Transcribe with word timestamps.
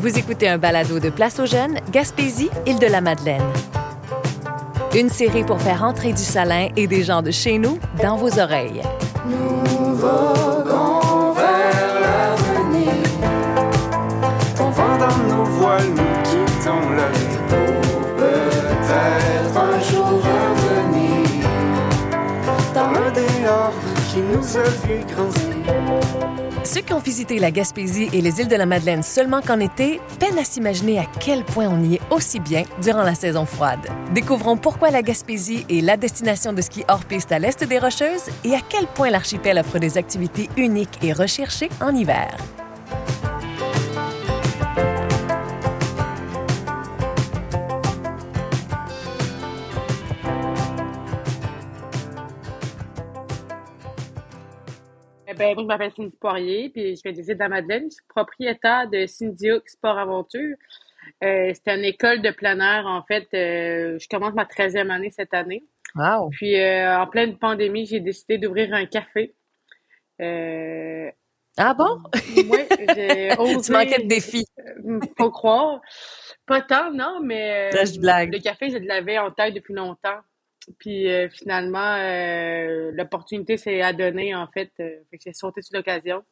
Vous 0.00 0.16
écoutez 0.16 0.48
un 0.48 0.58
balado 0.58 1.00
de 1.00 1.10
Place 1.10 1.40
aux 1.40 1.46
Jeunes, 1.46 1.80
Gaspésie, 1.90 2.50
île 2.66 2.78
de 2.78 2.86
la 2.86 3.00
Madeleine. 3.00 3.42
Une 4.94 5.08
série 5.08 5.42
pour 5.42 5.60
faire 5.60 5.82
entrer 5.82 6.12
du 6.12 6.22
salin 6.22 6.68
et 6.76 6.86
des 6.86 7.02
gens 7.02 7.20
de 7.20 7.32
chez 7.32 7.58
nous 7.58 7.80
dans 8.00 8.16
vos 8.16 8.38
oreilles. 8.38 8.80
Nous 9.26 9.94
voguons 9.96 11.32
vers 11.32 12.00
l'avenir. 12.00 12.92
Tombant 14.56 14.98
dans 14.98 15.34
nos 15.34 15.44
voiles, 15.44 15.90
nous 15.90 16.22
quittons 16.22 16.90
la 16.90 17.08
vie 17.18 17.38
pour 17.48 18.14
peut-être 18.18 19.58
un 19.58 19.80
jour 19.80 20.22
revenir 20.22 21.48
dans 22.72 22.92
le 22.92 23.10
dehors 23.10 23.74
qui 24.12 24.20
nous 24.20 24.56
a 24.56 24.68
vu 24.86 25.04
grandir. 25.12 25.17
Ceux 26.70 26.82
qui 26.82 26.92
ont 26.92 26.98
visité 26.98 27.38
la 27.38 27.50
Gaspésie 27.50 28.10
et 28.12 28.20
les 28.20 28.42
îles 28.42 28.48
de 28.48 28.54
la 28.54 28.66
Madeleine 28.66 29.02
seulement 29.02 29.40
qu'en 29.40 29.58
été 29.58 30.02
peinent 30.20 30.38
à 30.38 30.44
s'imaginer 30.44 30.98
à 30.98 31.06
quel 31.18 31.42
point 31.42 31.66
on 31.66 31.82
y 31.82 31.94
est 31.94 32.00
aussi 32.10 32.40
bien 32.40 32.64
durant 32.82 33.04
la 33.04 33.14
saison 33.14 33.46
froide. 33.46 33.88
Découvrons 34.12 34.58
pourquoi 34.58 34.90
la 34.90 35.00
Gaspésie 35.00 35.64
est 35.70 35.80
la 35.80 35.96
destination 35.96 36.52
de 36.52 36.60
ski 36.60 36.84
hors 36.88 37.06
piste 37.06 37.32
à 37.32 37.38
l'est 37.38 37.64
des 37.64 37.78
Rocheuses 37.78 38.28
et 38.44 38.54
à 38.54 38.60
quel 38.68 38.86
point 38.86 39.08
l'archipel 39.08 39.58
offre 39.58 39.78
des 39.78 39.96
activités 39.96 40.50
uniques 40.58 40.98
et 41.00 41.14
recherchées 41.14 41.70
en 41.80 41.94
hiver. 41.94 42.36
Ben, 55.38 55.54
moi, 55.54 55.62
je 55.62 55.66
m'appelle 55.68 55.92
Cindy 55.96 56.16
Poirier, 56.20 56.68
puis 56.68 56.96
je 56.96 57.02
viens 57.02 57.12
des 57.12 57.28
îles 57.28 57.34
de 57.34 57.38
la 57.38 57.48
Madeleine. 57.48 57.84
Je 57.84 57.94
suis 57.94 58.04
propriétaire 58.08 58.88
de 58.90 59.06
Cindy 59.06 59.52
Hook 59.52 59.68
Sport 59.68 59.96
Aventure. 59.96 60.56
Euh, 61.22 61.52
c'est 61.54 61.68
une 61.68 61.84
école 61.84 62.22
de 62.22 62.30
plein 62.32 62.58
air, 62.58 62.86
en 62.86 63.04
fait. 63.04 63.28
Euh, 63.34 63.98
je 64.00 64.08
commence 64.08 64.34
ma 64.34 64.44
13e 64.44 64.90
année 64.90 65.10
cette 65.10 65.32
année. 65.34 65.64
Wow! 65.94 66.30
Puis, 66.30 66.60
euh, 66.60 66.98
en 66.98 67.06
pleine 67.06 67.38
pandémie, 67.38 67.86
j'ai 67.86 68.00
décidé 68.00 68.36
d'ouvrir 68.38 68.74
un 68.74 68.86
café. 68.86 69.32
Euh, 70.20 71.08
Ah 71.56 71.72
bon? 71.72 71.98
j'ai 72.34 73.32
osé... 73.38 73.62
Tu 73.64 73.72
manquais 73.72 74.02
de 74.02 74.08
défis. 74.08 74.46
Faut 75.16 75.30
croire. 75.30 75.80
Pas 76.46 76.62
tant, 76.62 76.90
non, 76.90 77.20
mais... 77.22 77.70
Là, 77.70 77.84
je 77.84 78.00
blague. 78.00 78.32
Le 78.32 78.40
café, 78.40 78.70
je 78.70 78.78
l'avais 78.78 79.18
en 79.18 79.30
tête 79.30 79.54
depuis 79.54 79.74
longtemps. 79.74 80.18
Puis 80.78 81.10
euh, 81.10 81.28
finalement, 81.30 81.96
euh, 81.98 82.90
l'opportunité 82.92 83.56
s'est 83.56 83.80
adonnée, 83.80 84.34
en 84.34 84.46
fait. 84.48 84.70
Euh, 84.80 84.90
fait 85.10 85.18
que 85.18 85.22
j'ai 85.24 85.32
sauté 85.32 85.62
sur 85.62 85.76
l'occasion. 85.76 86.22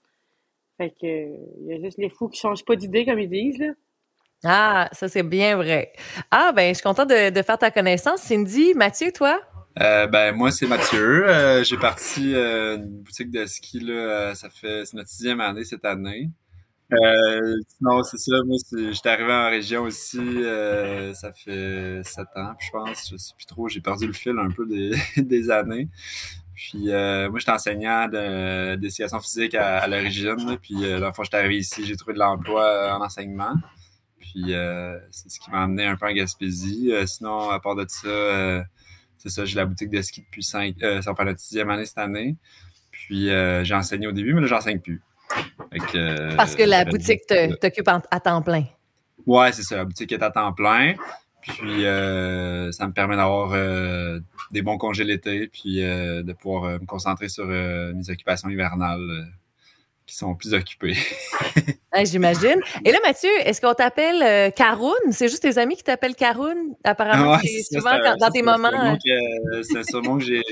Fait 0.77 0.91
que 0.91 1.07
euh, 1.07 1.37
il 1.61 1.67
y 1.69 1.75
a 1.75 1.81
juste 1.81 1.99
les 1.99 2.11
fous 2.11 2.29
qui 2.29 2.41
changent 2.41 2.65
pas 2.65 2.77
d'idée, 2.77 3.05
comme 3.05 3.19
ils 3.19 3.31
disent, 3.31 3.59
là. 3.59 3.73
Ah, 4.45 4.89
ça 4.93 5.09
c'est 5.09 5.23
bien 5.23 5.57
vrai. 5.57 5.93
Ah, 6.31 6.53
ben, 6.55 6.69
je 6.69 6.75
suis 6.75 6.83
contente 6.83 7.09
de, 7.09 7.31
de 7.31 7.43
faire 7.43 7.59
ta 7.59 7.71
connaissance. 7.71 8.21
Cindy, 8.21 8.75
Mathieu, 8.75 9.11
toi? 9.11 9.41
Euh, 9.81 10.07
ben 10.07 10.33
moi 10.35 10.51
c'est 10.51 10.67
Mathieu. 10.67 11.29
Euh, 11.29 11.63
j'ai 11.63 11.77
parti 11.77 12.35
euh, 12.35 12.77
une 12.77 13.03
boutique 13.03 13.31
de 13.31 13.45
ski 13.45 13.81
là. 13.81 14.35
ça 14.35 14.49
fait 14.49 14.87
c'est 14.87 14.97
notre 14.97 15.11
sixième 15.11 15.41
année 15.41 15.65
cette 15.65 15.85
année. 15.85 16.31
Euh, 16.93 17.55
sinon 17.77 18.03
c'est 18.05 18.19
ça. 18.19 18.37
Moi 18.47 18.57
j'étais 18.93 19.09
arrivé 19.09 19.33
en 19.33 19.51
région 19.51 19.83
aussi. 19.83 20.19
euh, 20.21 21.13
ça 21.15 21.33
fait 21.33 22.01
sept 22.05 22.29
ans, 22.37 22.55
je 22.61 22.71
pense. 22.71 23.11
Je 23.11 23.17
sais 23.17 23.35
plus 23.37 23.47
trop. 23.47 23.69
J'ai 23.69 23.81
perdu 23.81 24.07
le 24.07 24.13
fil 24.13 24.39
un 24.39 24.51
peu 24.51 24.67
des, 24.67 24.93
des 25.23 25.51
années. 25.51 25.89
Puis 26.55 26.91
euh, 26.93 27.29
moi 27.31 27.41
j'étais 27.41 27.53
enseignant 27.53 28.09
d'éducation 28.09 29.21
physique 29.21 29.55
à, 29.57 29.79
à 29.81 29.89
l'origine. 29.89 30.59
Puis 30.63 30.85
euh, 30.85 31.01
la 31.01 31.13
fois 31.13 31.23
que 31.25 31.27
j'étais 31.27 31.39
arrivé 31.39 31.59
ici, 31.59 31.85
j'ai 31.87 31.97
trouvé 31.97 32.15
de 32.15 32.19
l'emploi 32.21 32.97
en 32.99 33.03
enseignement. 33.05 33.55
Puis 34.21 34.55
euh, 34.55 34.99
c'est 35.11 35.31
ce 35.31 35.41
qui 35.41 35.51
m'a 35.51 35.65
amené 35.65 35.87
un 35.87 35.97
peu 35.97 36.07
en 36.09 36.13
Gaspésie. 36.13 36.93
Euh, 36.93 37.07
sinon 37.07 37.51
à 37.51 37.61
part 37.61 37.77
de 37.77 37.87
ça. 37.89 38.09
euh, 38.09 38.63
c'est 39.19 39.31
ça, 39.31 39.45
j'ai 39.47 39.57
la 39.57 39.67
boutique 39.67 39.91
de 39.91 40.03
ski 40.03 40.23
depuis 40.23 40.45
cinq, 40.45 40.77
euh, 40.83 41.03
ça 41.03 41.11
va 41.13 41.17
faire 41.17 41.27
notre 41.27 41.41
sixième 41.41 41.71
année 41.71 41.87
cette 41.87 41.99
année. 41.99 42.37
Puis 42.93 43.31
euh, 43.31 43.65
j'ai 43.65 43.75
enseigné 43.75 44.07
au 44.09 44.13
début, 44.13 44.35
mais 44.35 44.43
là, 44.43 44.47
j'enseigne 44.49 44.81
plus. 44.81 45.03
Que, 45.93 45.97
euh, 45.99 46.37
Parce 46.37 46.55
que 46.55 46.63
la 46.63 46.85
boutique 46.85 47.23
t'occupe 47.61 47.89
à 47.89 48.21
temps 48.21 48.43
plein. 48.43 48.65
Ouais, 49.27 49.53
c'est 49.53 49.63
ça. 49.63 49.77
La 49.77 49.85
boutique 49.85 50.13
est 50.13 50.23
à 50.23 50.31
temps 50.31 50.53
plein. 50.53 50.95
Puis 51.43 51.85
euh, 51.87 52.73
ça 52.73 52.87
me 52.87 52.93
permet 52.93 53.17
d'avoir 53.17 53.53
euh, 53.53 54.19
des 54.51 54.63
bons 54.63 54.79
congés 54.79 55.05
l'été, 55.05 55.47
puis 55.49 55.83
euh, 55.83 56.23
de 56.23 56.33
pouvoir 56.33 56.81
me 56.81 56.87
concentrer 56.87 57.29
sur 57.29 57.45
mes 57.47 58.11
occupations 58.11 58.49
hivernales 58.49 59.29
qui 60.07 60.15
sont 60.17 60.35
plus 60.35 60.55
occupées. 60.55 60.97
J'imagine. 62.05 62.61
Et 62.85 62.93
là, 62.93 62.99
Mathieu, 63.05 63.31
est-ce 63.45 63.61
qu'on 63.61 63.75
t'appelle 63.75 64.53
Caroune? 64.55 64.93
C'est 65.13 65.29
juste 65.29 65.43
tes 65.43 65.57
amis 65.59 65.77
qui 65.77 65.83
t'appellent 65.85 66.15
Caroune? 66.15 66.75
Apparemment, 66.85 67.33
Ouais, 67.33 67.39
souvent 67.73 67.91
ça, 67.91 68.01
quand- 68.01 68.13
c'est- 68.13 68.19
dans 68.21 68.31
tes 68.31 68.43
moments. 68.43 68.99
C'est 69.63 69.79
un 69.79 69.83
surnom 69.85 70.19
que 70.19 70.25
j'ai 70.25 70.43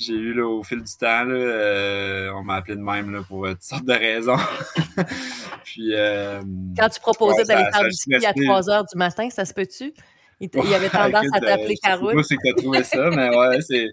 j'ai 0.00 0.14
eu 0.14 0.32
là, 0.34 0.46
au 0.46 0.62
fil 0.64 0.78
du 0.82 0.96
temps. 0.98 1.24
Là, 1.24 1.34
Euh, 1.34 2.30
on 2.34 2.42
m'a 2.42 2.56
appelé 2.56 2.76
de 2.76 2.80
même 2.82 3.12
là, 3.12 3.20
pour 3.28 3.46
euh, 3.46 3.52
toutes 3.52 3.62
sortes 3.62 3.84
de 3.84 3.92
raisons. 3.92 4.36
Puis 5.64 5.94
euh, 5.94 6.40
Quand 6.76 6.88
tu 6.88 7.00
proposais 7.00 7.38
Ouais, 7.42 7.44
d'aller 7.44 7.70
faire 7.72 7.84
du 7.84 7.92
ski 7.92 8.14
à 8.14 8.18
resté- 8.32 8.44
3 8.46 8.70
heures 8.70 8.84
du 8.84 8.96
matin, 8.96 9.28
ça 9.30 9.44
se 9.44 9.54
peut-tu? 9.54 9.92
Il, 10.40 10.48
avait 10.74 10.88
tendance 10.88 11.24
écoute, 11.24 11.36
à 11.36 11.40
t'appeler 11.40 11.76
Caroune. 11.76 12.16
Je 12.16 12.22
sais 12.22 12.34
pas 12.34 12.40
c'est 12.42 12.50
que 12.50 12.54
t'as 12.56 12.62
trouvé 12.62 12.82
ça, 12.84 13.10
mais 13.10 13.36
ouais, 13.36 13.60
c'est. 13.60 13.88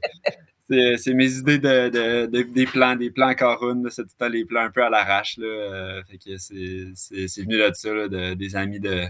C'est, 0.70 0.98
c'est 0.98 1.14
mes 1.14 1.32
idées 1.38 1.60
de, 1.60 1.88
de, 1.88 2.26
de- 2.26 2.42
des 2.54 2.66
plans, 2.66 2.98
des 2.98 3.10
plans 3.10 3.34
Caroune, 3.36 3.88
c'est 3.90 4.04
tout 4.04 4.10
le 4.20 4.26
temps 4.26 4.30
les 4.30 4.44
plans 4.44 4.64
un 4.64 4.70
peu 4.70 4.84
à 4.84 4.90
l'arrache. 4.90 5.38
Là, 5.38 5.46
euh, 5.48 6.02
fait 6.12 6.18
que 6.18 6.38
c'est, 6.38 6.88
c'est, 6.94 7.28
c'est 7.30 7.42
venu 7.44 7.58
de 7.58 7.72
ça, 7.74 7.94
là, 7.94 8.10
de, 8.10 8.34
des 8.34 8.54
amis 8.58 8.82
de, 8.82 9.06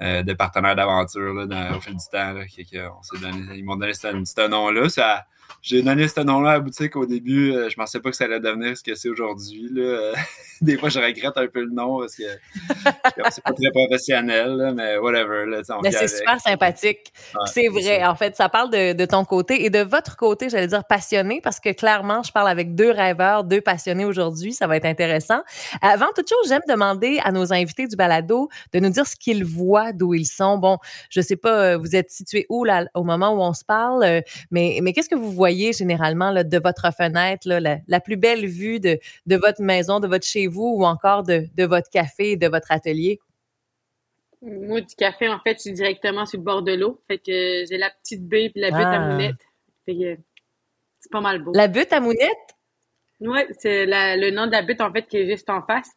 euh, 0.00 0.22
de 0.22 0.32
partenaires 0.32 0.74
d'aventure 0.74 1.34
au 1.36 1.80
fil 1.82 1.92
du 1.92 2.04
temps. 2.10 2.32
Là, 2.32 2.44
on 2.44 3.18
donné, 3.20 3.56
ils 3.58 3.62
m'ont 3.64 3.76
donné 3.76 3.92
ce, 3.92 4.08
ce 4.24 4.48
nom-là. 4.48 4.88
Ça, 4.88 5.26
j'ai 5.62 5.82
donné 5.82 6.06
ce 6.06 6.20
nom-là 6.20 6.50
à 6.50 6.52
la 6.54 6.60
boutique 6.60 6.94
au 6.96 7.06
début. 7.06 7.52
euh, 7.52 7.68
je 7.68 7.74
pensais 7.74 8.00
pas 8.00 8.10
que 8.10 8.16
ça 8.16 8.24
allait 8.24 8.40
devenir 8.40 8.76
ce 8.76 8.82
que 8.82 8.94
c'est 8.94 9.08
aujourd'hui. 9.08 9.70
Des 10.60 10.78
fois, 10.78 10.88
je 10.88 10.98
regrette 10.98 11.36
un 11.36 11.48
peu 11.48 11.60
le 11.60 11.70
nom 11.70 11.98
parce 11.98 12.14
que 12.16 12.22
c'est 13.30 13.42
pas 13.42 13.52
très 13.52 13.70
professionnel, 13.72 14.52
là, 14.52 14.72
mais 14.72 14.96
whatever. 14.96 15.44
Là, 15.46 15.60
Mais 15.82 15.92
c'est 15.92 16.08
super 16.08 16.40
sympathique. 16.40 17.12
Ouais, 17.34 17.40
c'est 17.52 17.68
vrai. 17.68 18.00
ça. 18.00 18.10
En 18.10 18.14
fait, 18.14 18.36
ça 18.36 18.48
parle 18.48 18.70
de, 18.70 18.92
de 18.94 19.04
ton 19.04 19.24
côté 19.24 19.64
et 19.64 19.70
de 19.70 19.80
votre 19.80 20.16
côté, 20.16 20.48
j'allais 20.48 20.68
dire 20.68 20.84
passionné, 20.84 21.40
parce 21.42 21.60
que 21.60 21.72
clairement, 21.72 22.22
je 22.22 22.32
parle 22.32 22.48
avec 22.48 22.74
deux 22.74 22.90
rêveurs, 22.90 23.44
deux 23.44 23.60
passionnés 23.60 24.04
aujourd'hui. 24.04 24.54
Ça 24.54 24.66
va 24.66 24.76
être 24.76 24.86
intéressant. 24.86 25.40
Avant 25.82 26.06
toute 26.14 26.28
chose, 26.28 26.48
j'aime 26.48 26.62
demander 26.68 27.18
à 27.22 27.32
nos 27.32 27.52
invités 27.52 27.86
du 27.86 27.96
balado 27.96 28.48
de 28.72 28.80
nous 28.80 28.88
dire 28.90 29.06
ce 29.06 29.16
qu'ils 29.16 29.44
voient, 29.44 29.92
d'où 29.92 30.14
ils 30.14 30.26
sont. 30.26 30.58
Bon, 30.58 30.78
je 31.10 31.20
sais 31.20 31.36
pas, 31.36 31.72
euh, 31.72 31.76
vous 31.76 31.94
êtes 31.96 32.10
situé 32.10 32.46
où 32.48 32.64
là, 32.64 32.86
au 32.94 33.04
moment 33.04 33.30
où 33.30 33.40
on 33.40 33.52
se 33.52 33.64
parle, 33.64 34.04
euh, 34.04 34.20
mais, 34.50 34.78
mais 34.82 34.92
qu'est-ce 34.92 35.08
que 35.08 35.14
vous 35.14 35.32
voyez 35.36 35.72
généralement 35.72 36.30
là, 36.30 36.42
de 36.44 36.58
votre 36.58 36.92
fenêtre, 36.94 37.48
là, 37.48 37.60
la, 37.60 37.78
la 37.86 38.00
plus 38.00 38.16
belle 38.16 38.46
vue 38.46 38.80
de, 38.80 38.98
de 39.26 39.36
votre 39.36 39.62
maison, 39.62 40.00
de 40.00 40.08
votre 40.08 40.26
chez 40.26 40.46
vous 40.46 40.74
ou 40.78 40.84
encore 40.84 41.22
de, 41.22 41.44
de 41.54 41.64
votre 41.64 41.88
café, 41.90 42.36
de 42.36 42.48
votre 42.48 42.72
atelier? 42.72 43.18
Moi, 44.42 44.80
du 44.82 44.94
café, 44.94 45.28
en 45.28 45.38
fait, 45.40 45.54
je 45.56 45.60
suis 45.62 45.72
directement 45.72 46.26
sur 46.26 46.38
le 46.38 46.44
bord 46.44 46.62
de 46.62 46.72
l'eau. 46.72 47.00
Fait 47.08 47.18
que 47.18 47.64
j'ai 47.68 47.78
la 47.78 47.90
petite 47.90 48.26
baie 48.28 48.50
puis 48.50 48.60
la 48.60 48.70
butte 48.70 48.80
Ah. 48.86 49.02
à 49.02 49.10
mounette. 49.10 49.36
Fait 49.86 49.94
que 49.94 50.16
c'est 51.00 51.10
pas 51.12 51.20
mal 51.20 51.42
beau. 51.42 51.52
La 51.54 51.68
butte 51.68 51.92
à 51.92 52.00
mounette? 52.00 52.30
Ouais, 53.20 53.46
c'est 53.58 53.86
le 53.86 54.30
nom 54.30 54.46
de 54.46 54.52
la 54.52 54.62
butte, 54.62 54.80
en 54.82 54.92
fait, 54.92 55.06
qui 55.06 55.16
est 55.16 55.26
juste 55.30 55.48
en 55.48 55.62
face. 55.62 55.90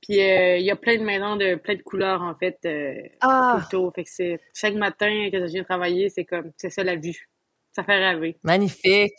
Puis 0.00 0.20
euh, 0.20 0.56
il 0.58 0.64
y 0.64 0.70
a 0.70 0.76
plein 0.76 0.98
de 0.98 1.02
maisons 1.02 1.36
de 1.36 1.54
plein 1.54 1.76
de 1.76 1.82
couleurs, 1.82 2.20
en 2.22 2.34
fait, 2.34 2.58
euh, 2.64 2.94
Ah. 3.20 3.66
Fait 3.94 4.04
que 4.04 4.10
c'est 4.10 4.40
chaque 4.54 4.74
matin 4.74 5.28
que 5.30 5.40
je 5.46 5.52
viens 5.52 5.64
travailler, 5.64 6.08
c'est 6.08 6.24
comme, 6.24 6.52
c'est 6.56 6.70
ça 6.70 6.84
la 6.84 6.96
vue. 6.96 7.28
Ça 7.74 7.82
fait 7.84 7.98
rêver. 7.98 8.36
magnifique. 8.42 9.12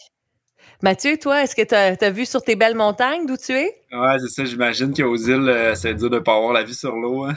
Mathieu, 0.81 1.17
toi, 1.17 1.41
est-ce 1.43 1.55
que 1.55 1.61
tu 1.61 1.73
as, 1.73 2.09
vu 2.11 2.25
sur 2.25 2.41
tes 2.41 2.55
belles 2.55 2.75
montagnes 2.75 3.25
d'où 3.25 3.37
tu 3.37 3.53
es? 3.53 3.73
Ouais, 3.93 4.17
c'est 4.19 4.27
ça. 4.29 4.45
J'imagine 4.45 4.93
qu'aux 4.93 5.15
îles, 5.15 5.47
euh, 5.47 5.73
c'est 5.73 5.93
dur 5.93 6.09
de 6.09 6.19
pas 6.19 6.35
avoir 6.35 6.51
la 6.53 6.63
vue 6.63 6.73
sur 6.73 6.95
l'eau. 6.95 7.23
hein. 7.25 7.33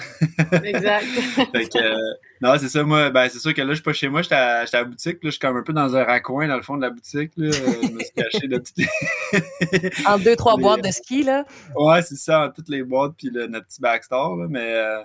Exact. 0.65 1.05
fait 1.53 1.69
que, 1.69 1.79
euh, 1.79 1.95
non, 2.41 2.55
c'est 2.59 2.69
ça. 2.69 2.83
Moi, 2.83 3.11
ben, 3.11 3.29
c'est 3.29 3.39
sûr 3.39 3.55
que 3.55 3.61
là, 3.63 3.69
je 3.69 3.75
suis 3.75 3.83
pas 3.83 3.93
chez 3.93 4.09
moi. 4.09 4.23
J'étais 4.23 4.35
à, 4.35 4.61
à 4.63 4.65
la 4.73 4.85
boutique. 4.85 5.15
Là, 5.15 5.19
je 5.25 5.31
suis 5.31 5.39
comme 5.39 5.57
un 5.57 5.63
peu 5.63 5.73
dans 5.73 5.95
un 5.95 6.03
raccoin 6.05 6.49
dans 6.49 6.57
le 6.57 6.63
fond 6.63 6.77
de 6.77 6.83
la 6.83 6.91
boutique. 6.91 7.31
Là. 7.37 7.47
Euh, 7.47 7.53
Je 7.83 7.93
me 7.93 8.01
suis 8.01 8.13
caché 8.17 8.49
de 8.49 8.59
petites. 8.59 8.89
En 10.07 10.19
deux, 10.19 10.35
trois 10.37 10.55
Les- 10.57 10.63
boîtes 10.63 10.83
de 10.85 10.91
ski, 10.91 11.23
là. 11.23 11.45
ouais, 11.77 12.03
c'est 12.03 12.17
ça. 12.17 12.47
en 12.47 12.51
Toutes 12.51 12.69
les 12.69 12.83
boîtes 12.83 13.13
puis 13.17 13.31
le, 13.33 13.47
notre 13.47 13.67
petit 13.67 13.81
backstore. 13.81 14.37
Là, 14.37 14.47
mais 14.49 14.73
euh, 14.75 14.99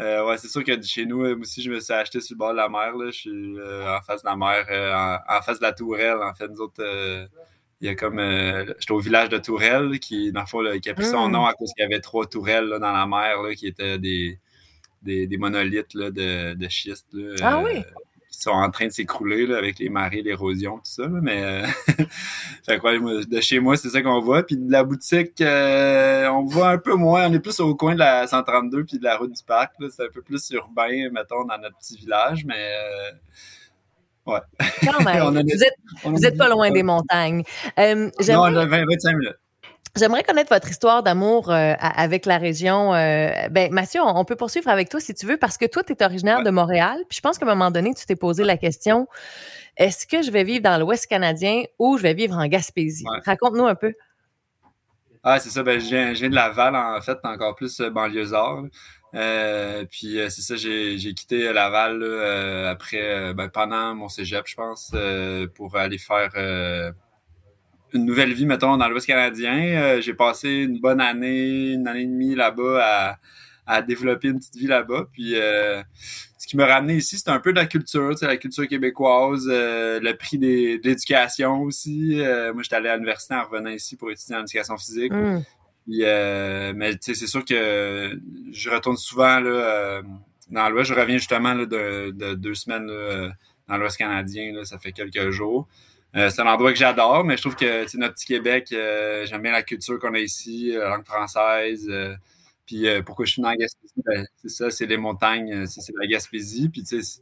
euh, 0.00 0.26
ouais, 0.26 0.36
c'est 0.38 0.48
sûr 0.48 0.62
que 0.64 0.80
chez 0.82 1.06
nous, 1.06 1.22
euh, 1.24 1.34
moi 1.36 1.42
aussi, 1.42 1.62
je 1.62 1.70
me 1.70 1.80
suis 1.80 1.92
acheté 1.94 2.20
sur 2.20 2.34
le 2.34 2.38
bord 2.38 2.52
de 2.52 2.56
la 2.56 2.68
mer. 2.68 2.94
Là. 2.96 3.06
Je 3.06 3.10
suis 3.18 3.58
euh, 3.58 3.96
en 3.96 4.00
face 4.02 4.22
de 4.22 4.28
la 4.28 4.36
mer, 4.36 4.66
euh, 4.70 4.94
en, 4.94 5.36
en 5.38 5.42
face 5.42 5.58
de 5.58 5.62
la 5.64 5.72
tourelle. 5.72 6.18
En 6.22 6.34
fait, 6.34 6.48
nous 6.48 6.60
autres. 6.60 6.82
euh, 6.82 7.26
il 7.82 7.88
y 7.88 7.90
a 7.90 7.94
comme 7.94 8.18
euh, 8.18 8.64
j'étais 8.78 8.92
au 8.92 9.00
village 9.00 9.28
de 9.28 9.36
Tourelle 9.36 10.00
qui 10.00 10.32
dans 10.32 10.40
le 10.40 10.46
fond 10.46 10.62
là, 10.62 10.78
qui 10.78 10.88
a 10.88 10.94
pris 10.94 11.04
son 11.04 11.28
Mm. 11.28 11.32
nom 11.32 11.44
à 11.44 11.52
cause 11.52 11.70
qu'il 11.76 11.82
y 11.82 11.84
avait 11.86 12.00
trois 12.00 12.24
tourelles 12.26 12.64
là, 12.64 12.78
dans 12.78 12.90
la 12.90 13.06
mer 13.06 13.42
là, 13.42 13.54
qui 13.54 13.66
étaient 13.66 13.98
des, 13.98 14.38
des, 15.02 15.26
des 15.26 15.36
monolithes 15.36 15.92
là, 15.92 16.10
de, 16.10 16.54
de 16.54 16.68
schiste 16.70 17.06
là, 17.12 17.34
Ah 17.42 17.62
oui? 17.62 17.84
Sont 18.42 18.50
en 18.50 18.70
train 18.70 18.86
de 18.86 18.92
s'écrouler 18.92 19.52
avec 19.54 19.78
les 19.78 19.88
marées, 19.88 20.22
l'érosion, 20.22 20.76
tout 20.76 20.82
ça. 20.84 21.08
mais 21.08 21.42
euh, 21.42 21.66
de 23.30 23.40
chez 23.40 23.60
moi, 23.60 23.76
c'est 23.76 23.88
ça 23.88 24.02
qu'on 24.02 24.20
voit. 24.20 24.44
Puis 24.44 24.56
de 24.56 24.70
la 24.70 24.84
boutique, 24.84 25.40
euh, 25.40 26.28
on 26.28 26.44
voit 26.44 26.70
un 26.70 26.78
peu 26.78 26.94
moins. 26.94 27.28
On 27.28 27.32
est 27.32 27.40
plus 27.40 27.60
au 27.60 27.74
coin 27.74 27.94
de 27.94 28.00
la 28.00 28.26
132 28.26 28.84
puis 28.84 28.98
de 28.98 29.04
la 29.04 29.16
route 29.16 29.32
du 29.32 29.42
parc. 29.42 29.74
C'est 29.90 30.04
un 30.04 30.10
peu 30.12 30.22
plus 30.22 30.50
urbain, 30.50 31.10
mettons, 31.12 31.44
dans 31.44 31.58
notre 31.58 31.76
petit 31.78 31.96
village, 31.96 32.44
mais 32.44 32.74
ouais. 34.26 34.40
Quand 34.84 35.02
même. 35.04 35.22
vous 36.04 36.24
êtes, 36.24 36.36
pas 36.36 36.48
loin 36.48 36.70
des 36.70 36.82
montagnes. 36.82 37.42
non, 37.76 38.10
on 38.18 38.56
a 38.56 38.66
20, 38.66 38.84
25 38.86 39.16
minutes. 39.16 39.36
J'aimerais 39.96 40.22
connaître 40.22 40.52
votre 40.52 40.68
histoire 40.68 41.02
d'amour 41.02 41.50
euh, 41.50 41.72
avec 41.80 42.26
la 42.26 42.36
région. 42.36 42.94
Euh, 42.94 43.48
ben, 43.50 43.72
Mathieu, 43.72 44.02
on, 44.02 44.24
peut 44.26 44.36
poursuivre 44.36 44.68
avec 44.68 44.90
toi 44.90 45.00
si 45.00 45.14
tu 45.14 45.24
veux, 45.24 45.38
parce 45.38 45.56
que 45.56 45.64
toi, 45.64 45.82
tu 45.82 45.94
es 45.94 46.04
originaire 46.04 46.42
de 46.42 46.50
Montréal. 46.50 46.98
Puis 47.08 47.16
je 47.16 47.22
pense 47.22 47.38
qu'à 47.38 47.46
un 47.46 47.48
moment 47.48 47.70
donné, 47.70 47.94
tu 47.94 48.04
t'es 48.04 48.16
posé 48.16 48.44
la 48.44 48.58
question 48.58 49.08
est-ce 49.78 50.06
que 50.06 50.22
je 50.22 50.30
vais 50.30 50.44
vivre 50.44 50.62
dans 50.62 50.78
l'Ouest 50.78 51.06
canadien 51.06 51.64
ou 51.78 51.98
je 51.98 52.02
vais 52.02 52.14
vivre 52.14 52.34
en 52.34 52.46
Gaspésie? 52.46 53.04
Raconte-nous 53.26 53.66
un 53.66 53.74
peu. 53.74 53.92
Ah, 55.22 55.38
c'est 55.38 55.50
ça. 55.50 55.62
Ben, 55.62 55.78
je 55.78 55.86
viens, 55.86 56.30
de 56.30 56.34
Laval, 56.34 56.74
en 56.74 57.00
fait, 57.02 57.18
encore 57.24 57.54
plus 57.54 57.80
euh, 57.80 57.90
banlieusard. 57.90 58.64
puis 59.90 60.18
c'est 60.28 60.42
ça, 60.42 60.56
j'ai, 60.56 60.96
quitté 61.14 61.52
Laval 61.52 62.02
après, 62.66 63.32
ben, 63.34 63.48
pendant 63.48 63.94
mon 63.94 64.08
cégep, 64.08 64.46
je 64.46 64.54
pense, 64.56 64.94
pour 65.54 65.76
aller 65.76 65.98
faire 65.98 66.32
une 67.96 68.04
nouvelle 68.04 68.32
vie, 68.32 68.46
mettons, 68.46 68.76
dans 68.76 68.88
l'Ouest 68.88 69.06
canadien. 69.06 69.56
Euh, 69.56 70.00
j'ai 70.00 70.14
passé 70.14 70.48
une 70.48 70.78
bonne 70.78 71.00
année, 71.00 71.72
une 71.72 71.88
année 71.88 72.02
et 72.02 72.06
demie 72.06 72.34
là-bas 72.34 73.18
à, 73.66 73.82
développer 73.82 74.28
une 74.28 74.38
petite 74.38 74.56
vie 74.56 74.68
là-bas. 74.68 75.06
Puis 75.12 75.34
euh, 75.34 75.82
ce 76.38 76.46
qui 76.46 76.56
m'a 76.56 76.66
ramené 76.66 76.96
ici, 76.96 77.18
c'est 77.18 77.30
un 77.30 77.40
peu 77.40 77.52
de 77.52 77.58
la 77.58 77.66
culture, 77.66 78.14
la 78.22 78.36
culture 78.36 78.68
québécoise, 78.68 79.48
euh, 79.50 79.98
le 80.00 80.16
prix 80.16 80.38
de 80.38 80.80
l'éducation 80.84 81.62
aussi. 81.62 82.22
moi, 82.54 82.62
j'étais 82.62 82.76
allé 82.76 82.88
à 82.88 82.94
l'université 82.94 83.34
en 83.34 83.44
revenant 83.44 83.70
ici 83.70 83.96
pour 83.96 84.10
étudier 84.10 84.36
en 84.36 84.42
éducation 84.42 84.76
physique. 84.76 85.12
Mm. 85.12 85.42
Puis, 85.84 86.02
mais 86.02 86.92
c'est 87.00 87.14
sûr 87.14 87.44
que 87.44 88.20
je 88.52 88.70
retourne 88.70 88.96
souvent 88.96 89.40
là, 89.40 90.02
dans 90.50 90.68
l'Ouest. 90.68 90.92
Je 90.92 90.94
reviens 90.94 91.18
justement 91.18 91.56
de, 91.56 92.34
deux 92.34 92.54
semaines 92.54 92.86
dans 93.68 93.76
l'Ouest 93.78 93.96
canadien. 93.96 94.52
Là, 94.52 94.64
ça 94.64 94.78
fait 94.78 94.92
quelques 94.92 95.30
jours. 95.30 95.66
Euh, 96.16 96.30
c'est 96.30 96.40
un 96.40 96.46
endroit 96.46 96.72
que 96.72 96.78
j'adore, 96.78 97.24
mais 97.24 97.36
je 97.36 97.42
trouve 97.42 97.56
que 97.56 97.96
notre 97.98 98.14
petit 98.14 98.26
Québec, 98.26 98.68
euh, 98.72 99.26
j'aime 99.26 99.42
bien 99.42 99.52
la 99.52 99.62
culture 99.62 99.98
qu'on 99.98 100.14
a 100.14 100.18
ici, 100.18 100.74
euh, 100.74 100.80
la 100.80 100.88
langue 100.90 101.04
française. 101.04 101.90
puis 102.64 102.86
pourquoi 103.04 103.26
je 103.26 103.32
suis 103.32 103.42
dans 103.42 103.50
la 103.50 103.56
Gaspésie, 103.56 104.02
ben, 104.04 104.26
c'est 104.36 104.48
ça, 104.48 104.70
c'est 104.70 104.86
les 104.86 104.96
montagnes, 104.96 105.66
c'est 105.66 105.92
la 105.98 106.06
Gaspésie. 106.06 106.68
Puis 106.70 106.82
tu 106.82 107.02
sais, 107.02 107.20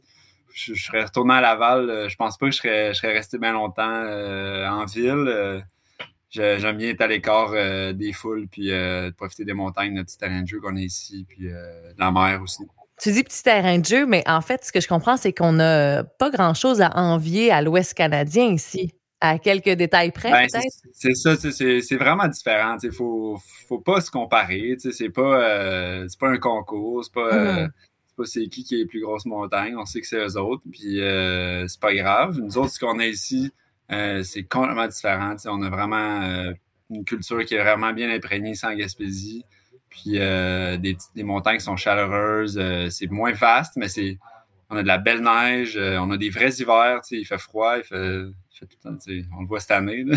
je, 0.53 0.73
serais 0.75 1.03
retourné 1.03 1.33
à 1.35 1.41
Laval, 1.41 2.09
je 2.09 2.15
pense 2.15 2.37
pas 2.37 2.47
que 2.47 2.51
je 2.53 2.57
serais, 2.57 2.93
je 2.93 2.99
serais 2.99 3.13
resté 3.13 3.37
bien 3.37 3.51
longtemps 3.53 3.83
en 3.83 4.85
ville. 4.85 5.65
J'aime 6.29 6.77
bien 6.77 6.89
être 6.89 7.01
à 7.01 7.07
l'écart 7.07 7.51
des 7.93 8.13
foules, 8.13 8.47
puis 8.47 8.71
profiter 9.17 9.45
des 9.45 9.53
montagnes, 9.53 9.93
notre 9.93 10.07
petit 10.07 10.17
terrain 10.17 10.41
de 10.41 10.47
jeu 10.47 10.59
qu'on 10.61 10.77
a 10.77 10.81
ici, 10.81 11.25
puis 11.27 11.47
de 11.49 11.99
la 11.99 12.11
mer 12.11 12.41
aussi. 12.41 12.63
Tu 13.01 13.11
dis 13.11 13.23
petit 13.23 13.43
terrain 13.43 13.77
de 13.77 13.85
jeu, 13.85 14.05
mais 14.05 14.23
en 14.25 14.41
fait, 14.41 14.63
ce 14.63 14.71
que 14.71 14.79
je 14.79 14.87
comprends, 14.87 15.17
c'est 15.17 15.33
qu'on 15.33 15.53
n'a 15.53 16.03
pas 16.03 16.29
grand-chose 16.29 16.81
à 16.81 16.97
envier 16.97 17.51
à 17.51 17.61
l'Ouest 17.61 17.93
canadien 17.93 18.45
ici. 18.45 18.93
À 19.19 19.39
quelques 19.39 19.69
détails 19.69 20.11
près, 20.11 20.31
ben, 20.31 20.47
peut-être? 20.47 20.75
C'est 20.93 21.15
ça, 21.15 21.35
c'est 21.35 21.95
vraiment 21.95 22.27
différent. 22.27 22.77
Il 22.83 22.91
faut, 22.91 23.37
faut 23.67 23.79
pas 23.79 23.99
se 24.01 24.11
comparer. 24.11 24.75
C'est 24.79 25.09
pas, 25.09 25.41
euh, 25.41 26.07
pas 26.19 26.29
un 26.29 26.37
concours. 26.37 27.03
C'est 27.03 27.13
pas, 27.13 27.33
euh, 27.33 27.65
mm-hmm. 27.65 27.69
pas 28.17 28.25
c'est 28.25 28.47
qui 28.47 28.63
qui 28.63 28.75
est 28.75 28.79
les 28.79 28.85
plus 28.85 29.01
grosses 29.01 29.25
montagnes. 29.25 29.75
On 29.77 29.85
sait 29.85 29.99
que 29.99 30.07
c'est 30.07 30.17
eux 30.17 30.37
autres. 30.37 30.63
Puis 30.69 31.01
euh, 31.01 31.67
c'est 31.67 31.79
pas 31.79 31.93
grave. 31.93 32.39
Nous 32.39 32.57
autres, 32.57 32.71
ce 32.71 32.79
qu'on 32.79 32.99
a 32.99 33.05
ici, 33.05 33.51
c'est 33.89 34.43
complètement 34.43 34.87
différent. 34.87 35.35
on 35.47 35.61
a 35.63 35.69
vraiment 35.69 36.53
une 36.89 37.03
culture 37.03 37.43
qui 37.45 37.55
est 37.55 37.61
vraiment 37.61 37.93
bien 37.93 38.09
imprégnée 38.09 38.55
sans 38.55 38.73
Gaspésie. 38.73 39.43
Puis 39.95 40.19
euh, 40.19 40.75
des, 40.75 40.97
des, 41.15 41.23
montagnes 41.23 41.57
qui 41.57 41.63
sont 41.63 41.77
chaleureuses. 41.77 42.57
Euh, 42.59 42.89
c'est 42.89 43.09
moins 43.09 43.31
vaste, 43.31 43.77
mais 43.77 43.87
c'est 43.87 44.19
on 44.69 44.75
a 44.75 44.83
de 44.83 44.87
la 44.87 44.97
belle 44.97 45.21
neige. 45.21 45.77
Euh, 45.77 45.97
on 45.99 46.11
a 46.11 46.17
des 46.17 46.29
vrais 46.29 46.49
hivers. 46.49 46.99
Il 47.11 47.25
fait 47.25 47.37
froid. 47.37 47.77
Il 47.77 47.83
fait, 47.83 48.25
tout 48.59 48.77
le 48.83 48.91
temps, 48.91 48.97
on 49.37 49.41
le 49.41 49.47
voit 49.47 49.59
cette 49.59 49.71
année. 49.71 50.03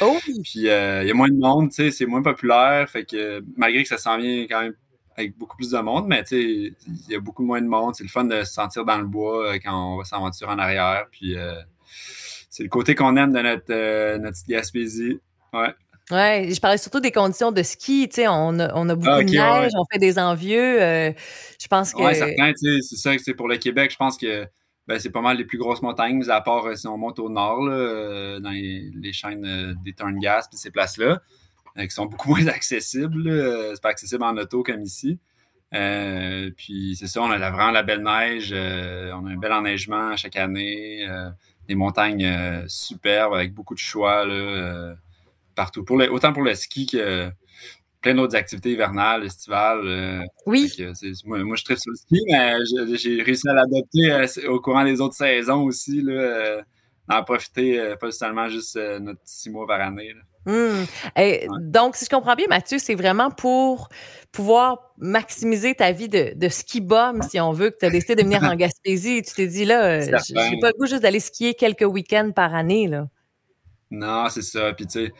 Oh! 0.00 0.16
Puis 0.22 0.52
il 0.54 0.62
y 0.62 0.70
a 0.70 1.14
moins 1.14 1.28
de 1.28 1.38
monde. 1.38 1.72
C'est 1.72 2.06
moins 2.06 2.22
populaire. 2.22 2.88
Fait 2.88 3.04
que 3.04 3.42
malgré 3.56 3.82
que 3.82 3.88
ça 3.88 3.98
s'en 3.98 4.18
vient 4.18 4.46
quand 4.48 4.62
même 4.62 4.74
avec 5.16 5.36
beaucoup 5.36 5.56
plus 5.56 5.70
de 5.70 5.78
monde, 5.80 6.06
mais 6.06 6.22
il 6.30 6.74
y 7.08 7.16
a 7.16 7.20
beaucoup 7.20 7.42
moins 7.42 7.60
de 7.60 7.66
monde. 7.66 7.96
C'est 7.96 8.04
le 8.04 8.10
fun 8.10 8.24
de 8.24 8.44
se 8.44 8.52
sentir 8.52 8.84
dans 8.84 8.98
le 8.98 9.06
bois 9.06 9.58
quand 9.58 9.94
on 9.94 9.96
va 9.96 10.04
s'aventurer 10.04 10.52
en 10.52 10.58
arrière. 10.58 11.06
Puis 11.10 11.34
c'est 12.50 12.62
le 12.62 12.68
côté 12.68 12.94
qu'on 12.94 13.16
aime 13.16 13.32
de 13.32 13.40
notre, 13.40 14.18
notre 14.18 14.38
Gaspésie. 14.46 15.18
Ouais. 15.52 15.74
Ouais, 16.10 16.48
je 16.54 16.60
parlais 16.60 16.78
surtout 16.78 17.00
des 17.00 17.12
conditions 17.12 17.52
de 17.52 17.62
ski. 17.62 18.08
Tu 18.08 18.16
sais, 18.16 18.28
on 18.28 18.58
a, 18.58 18.72
on 18.74 18.88
a 18.88 18.94
beaucoup 18.94 19.10
ah, 19.10 19.22
de 19.22 19.30
neige, 19.30 19.72
on 19.76 19.84
fait 19.92 19.98
des 19.98 20.18
envieux. 20.18 20.82
Euh, 20.82 21.12
je 21.60 21.66
pense 21.66 21.92
que. 21.92 22.02
Oui, 22.02 22.14
certain. 22.14 22.52
Tu 22.52 22.80
sais, 22.80 22.80
c'est 22.82 22.96
ça. 22.96 23.18
C'est 23.22 23.34
pour 23.34 23.48
le 23.48 23.58
Québec. 23.58 23.90
Je 23.90 23.96
pense 23.96 24.16
que 24.16 24.46
ben, 24.86 24.98
c'est 24.98 25.10
pas 25.10 25.20
mal 25.20 25.36
les 25.36 25.44
plus 25.44 25.58
grosses 25.58 25.82
montagnes, 25.82 26.24
à 26.30 26.40
part 26.40 26.66
euh, 26.66 26.76
si 26.76 26.86
on 26.86 26.96
monte 26.96 27.18
au 27.18 27.28
nord, 27.28 27.62
là, 27.62 27.74
euh, 27.74 28.40
dans 28.40 28.50
les, 28.50 28.90
les 28.94 29.12
chaînes 29.12 29.76
des 29.84 29.92
Turngas 29.92 30.46
puis 30.50 30.58
ces 30.58 30.70
places-là, 30.70 31.20
qui 31.78 31.90
sont 31.90 32.06
beaucoup 32.06 32.28
moins 32.34 32.46
accessibles. 32.46 33.30
c'est 33.74 33.82
pas 33.82 33.90
accessible 33.90 34.24
en 34.24 34.36
auto 34.38 34.62
comme 34.62 34.80
ici. 34.80 35.18
puis 35.70 36.96
c'est 36.98 37.06
ça, 37.06 37.20
on 37.20 37.30
a 37.30 37.50
vraiment 37.50 37.70
la 37.70 37.82
belle 37.82 38.02
neige. 38.02 38.54
on 38.54 39.26
a 39.26 39.30
un 39.30 39.36
bel 39.36 39.52
enneigement 39.52 40.16
chaque 40.16 40.36
année. 40.36 41.06
des 41.68 41.74
montagnes 41.74 42.66
superbes 42.66 43.34
avec 43.34 43.52
beaucoup 43.52 43.74
de 43.74 43.80
choix. 43.80 44.24
Là, 44.24 44.94
partout. 45.58 45.84
Pour 45.84 46.00
autant 46.12 46.32
pour 46.32 46.42
le 46.42 46.54
ski 46.54 46.86
que 46.86 47.30
plein 48.00 48.14
d'autres 48.14 48.36
activités 48.36 48.72
hivernales, 48.72 49.24
estivales. 49.24 49.86
Euh, 49.86 50.22
oui. 50.46 50.72
moi, 51.24 51.56
je 51.56 51.64
tripe 51.64 51.78
sur 51.78 51.90
le 51.90 51.96
ski, 51.96 52.22
mais 52.30 52.56
j'ai 52.96 53.22
réussi 53.22 53.48
à 53.48 53.54
l'adopter 53.54 54.10
euh, 54.12 54.50
au 54.50 54.60
courant 54.60 54.84
des 54.84 55.00
autres 55.00 55.16
saisons 55.16 55.64
aussi, 55.64 56.00
là, 56.02 56.12
euh, 56.12 56.62
d'en 57.08 57.24
profiter, 57.24 57.94
pas 58.00 58.10
seulement 58.10 58.48
juste 58.48 58.76
notre 59.00 59.20
six 59.24 59.50
mois 59.50 59.66
par 59.66 59.80
année. 59.80 60.12
Hum. 60.46 60.84
Donc, 61.60 61.96
si 61.96 62.04
je 62.04 62.10
comprends 62.10 62.34
bien, 62.34 62.46
Mathieu, 62.48 62.78
c'est 62.78 62.94
vraiment 62.94 63.30
pour 63.30 63.88
pouvoir 64.30 64.92
maximiser 64.98 65.74
ta 65.74 65.92
vie 65.92 66.08
de, 66.08 66.32
de 66.36 66.48
ski 66.48 66.80
bum, 66.80 67.22
si 67.22 67.40
on 67.40 67.52
veut, 67.52 67.70
que 67.70 67.78
tu 67.80 67.86
as 67.86 67.90
décidé 67.90 68.14
de 68.14 68.22
venir 68.22 68.42
en 68.44 68.54
Gaspésie. 68.56 69.22
Tu 69.22 69.34
t'es 69.34 69.46
dit, 69.46 69.64
là, 69.64 70.00
j'ai 70.00 70.12
pas 70.60 70.68
le 70.68 70.78
goût 70.78 70.86
juste 70.86 71.02
d'aller 71.02 71.20
skier 71.20 71.54
quelques 71.54 71.82
week-ends 71.82 72.30
par 72.34 72.54
année. 72.54 72.86
Là. 72.88 73.08
Non, 73.90 74.28
c'est 74.28 74.42
ça. 74.42 74.72
Puis, 74.72 74.86
tu 74.86 74.92
sais, 74.92 75.12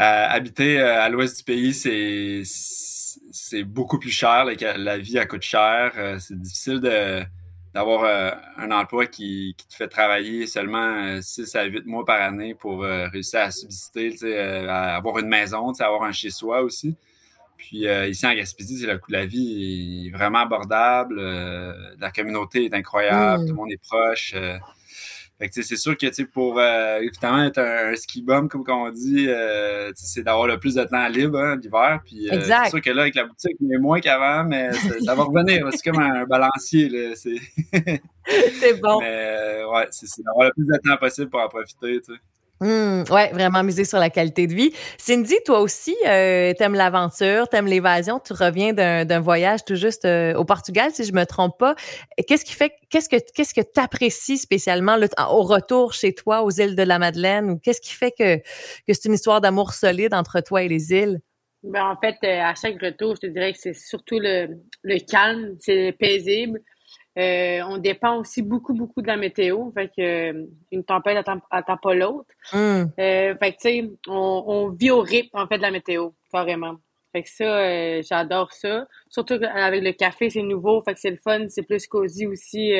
euh, 0.00 0.26
habiter 0.28 0.80
euh, 0.80 1.02
à 1.02 1.08
l'ouest 1.10 1.38
du 1.38 1.44
pays, 1.44 1.74
c'est 1.74 2.42
c'est 2.44 3.62
beaucoup 3.64 3.98
plus 3.98 4.10
cher. 4.10 4.44
La, 4.44 4.98
vie, 4.98 5.18
elle 5.18 5.28
coûte 5.28 5.42
cher. 5.42 5.92
Euh, 5.96 6.18
c'est 6.18 6.38
difficile 6.38 6.80
de 6.80 7.22
d'avoir 7.74 8.04
un 8.58 8.70
emploi 8.70 9.06
qui, 9.06 9.54
qui, 9.56 9.66
te 9.66 9.74
fait 9.74 9.88
travailler 9.88 10.46
seulement 10.46 11.18
6 11.22 11.56
à 11.56 11.64
8 11.64 11.86
mois 11.86 12.04
par 12.04 12.20
année 12.20 12.54
pour 12.54 12.82
réussir 12.82 13.40
à 13.40 13.50
subsister, 13.50 14.14
à 14.68 14.96
avoir 14.96 15.18
une 15.18 15.28
maison, 15.28 15.72
avoir 15.80 16.02
un 16.02 16.12
chez-soi 16.12 16.60
aussi. 16.60 16.96
Puis 17.56 17.86
ici 18.08 18.26
en 18.26 18.34
Gaspésie, 18.34 18.84
le 18.84 18.98
coût 18.98 19.10
de 19.10 19.16
la 19.16 19.24
vie 19.24 20.08
est 20.08 20.10
vraiment 20.14 20.40
abordable. 20.40 21.18
la 21.98 22.10
communauté 22.10 22.66
est 22.66 22.74
incroyable, 22.74 23.44
mmh. 23.44 23.46
tout 23.46 23.52
le 23.52 23.56
monde 23.56 23.72
est 23.72 23.82
proche 23.82 24.34
c'est 25.50 25.76
sûr 25.76 25.96
que 25.96 26.22
pour 26.24 26.58
euh, 26.58 27.00
évidemment 27.00 27.44
être 27.44 27.58
un, 27.58 27.94
ski 27.96 28.22
bum, 28.22 28.48
comme 28.48 28.64
on 28.68 28.90
dit, 28.90 29.26
euh, 29.28 29.90
c'est 29.94 30.22
d'avoir 30.22 30.46
le 30.46 30.58
plus 30.58 30.74
de 30.74 30.84
temps 30.84 31.08
libre 31.08 31.38
hein, 31.38 31.56
l'hiver. 31.56 32.00
Puis 32.04 32.30
euh, 32.30 32.40
c'est 32.40 32.70
sûr 32.70 32.80
que 32.80 32.90
là, 32.90 33.02
avec 33.02 33.14
la 33.14 33.24
boutique, 33.24 33.56
il 33.60 33.68
y 33.68 33.74
a 33.74 33.78
moins 33.78 34.00
qu'avant, 34.00 34.44
mais 34.44 34.72
ça, 34.72 35.14
va 35.14 35.22
revenir. 35.22 35.66
C'est 35.72 35.90
comme 35.90 36.00
un 36.00 36.24
balancier. 36.24 37.14
C'est 37.14 38.80
bon. 38.80 39.00
Mais 39.00 39.64
ouais, 39.64 39.88
c'est 39.90 40.22
d'avoir 40.22 40.46
le 40.46 40.52
plus 40.52 40.64
de 40.64 40.78
temps 40.88 40.96
possible 40.96 41.28
pour 41.28 41.40
en 41.40 41.48
profiter. 41.48 42.00
Tu 42.00 42.14
sais. 42.14 42.20
Mmh, 42.62 43.02
ouais, 43.10 43.32
vraiment 43.32 43.64
miser 43.64 43.84
sur 43.84 43.98
la 43.98 44.08
qualité 44.08 44.46
de 44.46 44.54
vie. 44.54 44.72
Cindy, 44.96 45.34
toi 45.44 45.60
aussi, 45.60 45.96
euh, 46.06 46.52
t'aimes 46.56 46.74
l'aventure, 46.76 47.48
t'aimes 47.48 47.66
l'évasion. 47.66 48.20
Tu 48.20 48.34
reviens 48.34 48.72
d'un 48.72 49.20
voyage 49.20 49.64
tout 49.64 49.74
juste 49.74 50.04
euh, 50.04 50.34
au 50.34 50.44
Portugal, 50.44 50.92
si 50.92 51.02
je 51.02 51.12
me 51.12 51.24
trompe 51.24 51.58
pas. 51.58 51.74
Qu'est-ce 52.28 52.44
qui 52.44 52.52
fait, 52.52 52.72
qu'est-ce 52.88 53.08
que, 53.08 53.16
qu'est-ce 53.34 53.52
que 53.52 53.62
t'apprécies 53.62 54.38
spécialement 54.38 54.96
au 55.30 55.42
retour 55.42 55.92
chez 55.92 56.14
toi, 56.14 56.44
aux 56.44 56.52
îles 56.52 56.76
de 56.76 56.84
la 56.84 57.00
Madeleine, 57.00 57.50
ou 57.50 57.58
qu'est-ce 57.58 57.80
qui 57.80 57.94
fait 57.94 58.12
que, 58.16 58.36
que 58.36 58.92
c'est 58.92 59.06
une 59.06 59.14
histoire 59.14 59.40
d'amour 59.40 59.72
solide 59.72 60.14
entre 60.14 60.40
toi 60.40 60.62
et 60.62 60.68
les 60.68 60.92
îles? 60.92 61.18
Ben, 61.64 61.84
en 61.84 61.96
fait, 61.96 62.16
euh, 62.22 62.42
à 62.42 62.54
chaque 62.54 62.80
retour, 62.80 63.16
je 63.16 63.22
te 63.22 63.26
dirais 63.26 63.52
que 63.52 63.58
c'est 63.58 63.74
surtout 63.74 64.20
le, 64.20 64.60
le 64.82 64.98
calme, 65.04 65.56
c'est 65.58 65.96
paisible. 65.98 66.60
Euh, 67.18 67.60
on 67.68 67.76
dépend 67.76 68.16
aussi 68.16 68.40
beaucoup, 68.40 68.72
beaucoup 68.72 69.02
de 69.02 69.06
la 69.06 69.16
météo. 69.16 69.70
Fait 69.72 69.88
que 69.88 70.00
euh, 70.32 70.46
une 70.70 70.84
tempête 70.84 71.26
n'attend 71.26 71.76
pas 71.76 71.94
l'autre. 71.94 72.28
Hmm. 72.52 72.84
Euh, 72.98 73.36
fait 73.36 73.52
que 73.52 73.56
tu 73.56 73.68
sais, 73.68 73.90
on, 74.08 74.70
vit 74.70 74.90
au 74.90 75.00
rythme 75.00 75.36
en 75.38 75.46
fait 75.46 75.58
de 75.58 75.62
la 75.62 75.70
météo, 75.70 76.10
carrément. 76.32 76.76
Fait 77.12 77.22
que 77.22 77.28
ça, 77.28 77.44
euh, 77.44 78.02
j'adore 78.02 78.52
ça. 78.52 78.86
Surtout 79.10 79.38
avec 79.54 79.82
le 79.82 79.92
café, 79.92 80.30
c'est 80.30 80.42
nouveau, 80.42 80.82
fait 80.82 80.94
que 80.94 81.00
c'est 81.00 81.10
le 81.10 81.18
fun, 81.18 81.46
c'est 81.50 81.66
plus 81.66 81.86
cosy 81.86 82.26
aussi. 82.26 82.72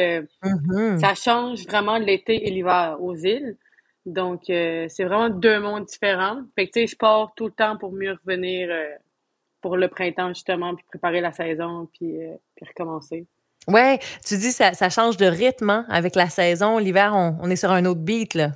Mhm. 0.43 0.99
ça 0.99 1.15
change 1.15 1.67
vraiment 1.67 1.99
l'été 1.99 2.49
et 2.49 2.51
l'hiver 2.51 2.97
aux 3.01 3.15
îles. 3.15 3.59
Donc, 4.07 4.45
c'est 4.47 5.05
vraiment 5.05 5.29
deux 5.29 5.61
mondes 5.61 5.85
différents. 5.85 6.41
Fait 6.57 6.67
que, 6.67 6.73
tu 6.73 6.81
sais, 6.81 6.87
je 6.87 6.97
pars 6.97 7.33
tout 7.37 7.47
le 7.47 7.53
temps 7.53 7.77
pour 7.77 7.93
mieux 7.93 8.17
revenir 8.25 8.71
pour 9.61 9.77
le 9.77 9.87
printemps, 9.89 10.29
justement, 10.29 10.75
puis 10.75 10.85
préparer 10.89 11.21
la 11.21 11.33
saison, 11.33 11.89
puis, 11.93 12.17
puis 12.57 12.67
recommencer. 12.67 13.27
Ouais, 13.69 14.00
tu 14.26 14.37
dis 14.37 14.50
ça, 14.50 14.73
ça 14.73 14.90
change 14.90 15.16
de 15.16 15.26
rythme 15.26 15.71
hein, 15.71 15.87
avec 15.88 16.16
la 16.16 16.28
saison. 16.28 16.78
L'hiver, 16.78 17.12
on, 17.14 17.49
est 17.49 17.57
sur 17.57 17.71
un 17.71 17.85
autre 17.85 18.00
beat 18.00 18.35
là. 18.35 18.52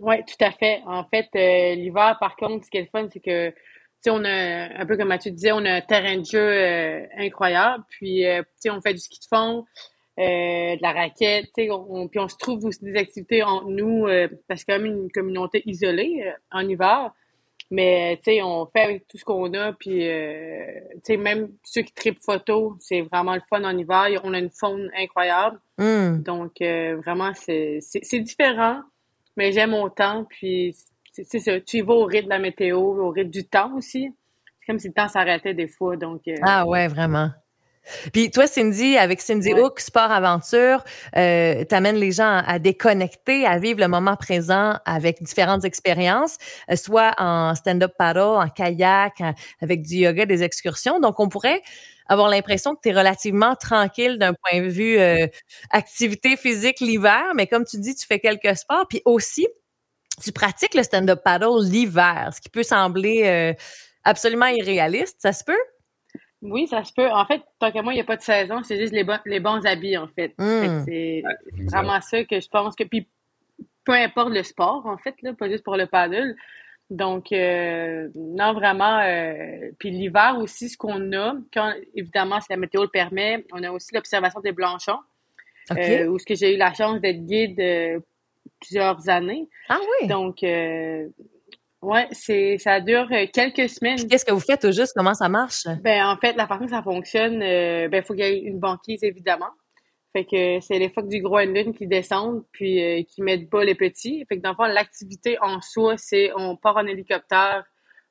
Oui, 0.00 0.16
tout 0.26 0.42
à 0.44 0.50
fait. 0.50 0.80
En 0.86 1.04
fait, 1.04 1.28
euh, 1.36 1.74
l'hiver, 1.74 2.16
par 2.18 2.34
contre, 2.36 2.64
ce 2.64 2.70
qui 2.70 2.78
est 2.78 2.82
le 2.82 2.88
fun, 2.90 3.08
c'est 3.12 3.20
que, 3.20 3.50
tu 3.50 3.56
sais, 4.00 4.10
on 4.10 4.24
a, 4.24 4.80
un 4.80 4.86
peu 4.86 4.96
comme 4.96 5.08
Mathieu 5.08 5.30
disait, 5.30 5.52
on 5.52 5.64
a 5.64 5.74
un 5.74 5.80
terrain 5.82 6.16
de 6.16 6.24
jeu 6.24 6.40
euh, 6.40 7.06
incroyable. 7.18 7.84
Puis, 7.90 8.26
euh, 8.26 8.42
tu 8.42 8.48
sais, 8.56 8.70
on 8.70 8.80
fait 8.80 8.94
du 8.94 9.00
ski 9.00 9.20
de 9.20 9.26
fond, 9.36 9.64
euh, 10.18 10.76
de 10.76 10.82
la 10.82 10.92
raquette, 10.92 11.50
on, 11.58 11.86
on- 11.90 12.08
puis 12.08 12.18
on 12.18 12.28
se 12.28 12.36
trouve 12.36 12.64
aussi 12.64 12.82
des 12.82 12.96
activités 12.96 13.42
entre 13.42 13.68
nous, 13.68 14.06
parce 14.06 14.30
que 14.30 14.56
c'est 14.56 14.64
quand 14.66 14.80
même 14.80 14.86
une 14.86 15.12
communauté 15.12 15.62
isolée 15.66 16.24
en 16.50 16.66
hiver. 16.68 17.12
Mais, 17.72 18.20
tu 18.22 18.32
sais, 18.32 18.42
on 18.42 18.66
fait 18.66 18.82
avec 18.82 19.08
tout 19.08 19.16
ce 19.16 19.24
qu'on 19.24 19.50
a. 19.54 19.72
Puis, 19.72 20.06
euh, 20.06 20.78
tu 20.96 21.14
sais, 21.14 21.16
même 21.16 21.48
ceux 21.64 21.80
qui 21.80 21.94
tripent 21.94 22.20
photo, 22.20 22.76
c'est 22.80 23.00
vraiment 23.00 23.34
le 23.34 23.40
fun 23.48 23.64
en 23.64 23.74
hiver. 23.76 24.20
On 24.24 24.34
a 24.34 24.38
une 24.38 24.50
faune 24.50 24.90
incroyable. 24.94 25.58
Hum. 25.78 26.22
Donc, 26.22 26.60
euh, 26.60 26.98
vraiment, 26.98 27.32
c'est 27.34 27.80
différent, 28.20 28.82
mais 29.38 29.52
j'aime 29.52 29.72
autant. 29.72 30.24
Puis, 30.28 30.76
c'est 31.12 31.24
c'est 31.24 31.38
ça, 31.38 31.58
tu 31.60 31.78
y 31.78 31.80
vas 31.80 31.94
au 31.94 32.04
rythme 32.04 32.26
de 32.26 32.30
la 32.34 32.38
météo, 32.38 32.78
au 32.78 33.08
rythme 33.08 33.30
du 33.30 33.48
temps 33.48 33.74
aussi. 33.74 34.14
C'est 34.60 34.66
comme 34.66 34.78
si 34.78 34.88
le 34.88 34.94
temps 34.94 35.08
s'arrêtait 35.08 35.54
des 35.54 35.66
fois. 35.66 35.96
Donc, 35.96 36.20
euh, 36.28 36.34
Ah 36.42 36.66
ouais, 36.66 36.88
vraiment. 36.88 37.30
Puis 38.12 38.30
toi, 38.30 38.46
Cindy, 38.46 38.96
avec 38.96 39.20
Cindy 39.20 39.52
Ouais. 39.52 39.60
Hook, 39.62 39.80
Sport 39.80 40.10
Aventure, 40.12 40.84
euh, 41.16 41.64
t'amènes 41.64 41.96
les 41.96 42.12
gens 42.12 42.42
à, 42.46 42.58
déconnecter, 42.58 43.44
à 43.46 43.58
vivre 43.58 43.80
le 43.80 43.88
moment 43.88 44.16
présent 44.16 44.78
avec 44.84 45.22
différentes 45.22 45.64
expériences, 45.64 46.38
euh, 46.70 46.76
soit 46.76 47.12
en 47.18 47.54
stand-up 47.54 47.92
paddle, 47.98 48.20
en 48.20 48.48
kayak, 48.48 49.20
en- 49.20 49.34
avec 49.60 49.82
du 49.82 49.96
yoga, 49.96 50.26
des 50.26 50.42
excursions. 50.42 51.00
Donc, 51.00 51.18
on 51.20 51.28
pourrait 51.28 51.60
avoir 52.08 52.28
l'impression 52.28 52.74
que 52.74 52.80
tu 52.82 52.90
es 52.90 52.92
relativement 52.92 53.54
tranquille 53.56 54.18
d'un 54.18 54.32
point 54.34 54.60
de 54.60 54.68
vue 54.68 54.98
euh, 54.98 55.26
activité 55.70 56.36
physique 56.36 56.80
l'hiver, 56.80 57.22
mais 57.34 57.46
comme 57.46 57.64
tu 57.64 57.78
dis, 57.78 57.94
tu 57.94 58.06
fais 58.06 58.18
quelques 58.18 58.56
sports, 58.56 58.86
puis 58.88 59.02
aussi, 59.04 59.46
tu 60.22 60.32
pratiques 60.32 60.74
le 60.74 60.82
stand-up 60.82 61.22
paddle 61.24 61.64
l'hiver, 61.64 62.30
ce 62.34 62.40
qui 62.40 62.48
peut 62.50 62.62
sembler 62.62 63.22
euh, 63.26 63.54
absolument 64.04 64.46
irréaliste. 64.46 65.16
Ça 65.20 65.32
se 65.32 65.42
peut? 65.44 65.56
Oui, 66.42 66.66
ça 66.66 66.84
se 66.84 66.92
peut. 66.92 67.10
En 67.10 67.24
fait, 67.24 67.42
tant 67.58 67.70
qu'à 67.70 67.82
moi, 67.82 67.92
il 67.92 67.96
n'y 67.96 68.02
a 68.02 68.04
pas 68.04 68.16
de 68.16 68.22
saison, 68.22 68.62
c'est 68.62 68.78
juste 68.78 68.92
les, 68.92 69.04
bons 69.04 69.18
les 69.24 69.40
bons 69.40 69.64
habits, 69.64 69.96
en 69.96 70.08
fait. 70.08 70.34
Hum. 70.38 70.84
c'est 70.84 71.22
vraiment 71.70 72.00
ça 72.00 72.24
que 72.24 72.40
je 72.40 72.48
pense 72.48 72.74
que. 72.74 72.84
Puis, 72.84 73.08
peu 73.84 73.92
importe 73.92 74.30
le 74.30 74.42
sport, 74.42 74.86
en 74.86 74.98
fait, 74.98 75.14
là, 75.22 75.32
pas 75.32 75.48
juste 75.48 75.64
pour 75.64 75.76
le 75.76 75.86
paddle. 75.86 76.36
Donc, 76.90 77.32
euh, 77.32 78.08
non, 78.14 78.52
vraiment. 78.52 78.98
euh, 79.00 79.70
puis 79.78 79.90
l'hiver 79.90 80.36
aussi, 80.38 80.68
ce 80.68 80.76
qu'on 80.76 81.12
a, 81.12 81.34
quand 81.52 81.72
évidemment, 81.94 82.40
si 82.40 82.48
la 82.50 82.56
météo 82.56 82.82
le 82.82 82.88
permet, 82.88 83.44
on 83.52 83.62
a 83.62 83.70
aussi 83.70 83.94
l'observation 83.94 84.40
des 84.40 84.52
blanchons. 84.52 84.98
OK. 85.70 85.78
euh, 85.78 86.06
où 86.06 86.18
ce 86.18 86.26
que 86.26 86.34
j'ai 86.34 86.54
eu 86.54 86.58
la 86.58 86.74
chance 86.74 87.00
d'être 87.00 87.24
guide 87.24 87.60
euh, 87.60 88.00
plusieurs 88.60 89.08
années. 89.08 89.48
ah 89.68 89.78
oui. 90.00 90.08
Donc, 90.08 90.42
ouais, 91.82 92.06
c'est 92.12 92.58
ça 92.58 92.80
dure 92.80 93.08
euh, 93.12 93.26
quelques 93.32 93.68
semaines. 93.68 94.06
Qu'est-ce 94.08 94.24
que 94.24 94.32
vous 94.32 94.40
faites 94.40 94.64
au 94.64 94.72
juste? 94.72 94.92
Comment 94.96 95.14
ça 95.14 95.28
marche? 95.28 95.64
Ben, 95.82 96.06
en 96.06 96.16
fait, 96.16 96.34
la 96.34 96.46
façon 96.46 96.64
que 96.64 96.70
ça 96.70 96.82
fonctionne, 96.82 97.42
euh, 97.42 97.88
ben, 97.88 97.98
il 97.98 98.02
faut 98.04 98.14
qu'il 98.14 98.24
y 98.24 98.28
ait 98.28 98.38
une 98.40 98.58
banquise, 98.58 99.02
évidemment. 99.02 99.50
Fait 100.14 100.24
que 100.26 100.60
c'est 100.60 100.78
les 100.78 100.90
phoques 100.90 101.08
du 101.08 101.22
Groenland 101.22 101.74
qui 101.74 101.86
descendent, 101.86 102.44
puis 102.52 102.82
euh, 102.82 103.02
qui 103.02 103.22
mettent 103.22 103.48
pas 103.48 103.64
les 103.64 103.74
petits. 103.74 104.24
Fait 104.28 104.36
que 104.36 104.42
dans 104.42 104.50
le 104.50 104.56
fond, 104.56 104.64
l'activité 104.64 105.38
en 105.40 105.60
soi, 105.62 105.94
c'est 105.96 106.30
on 106.36 106.54
part 106.56 106.76
en 106.76 106.86
hélicoptère 106.86 107.64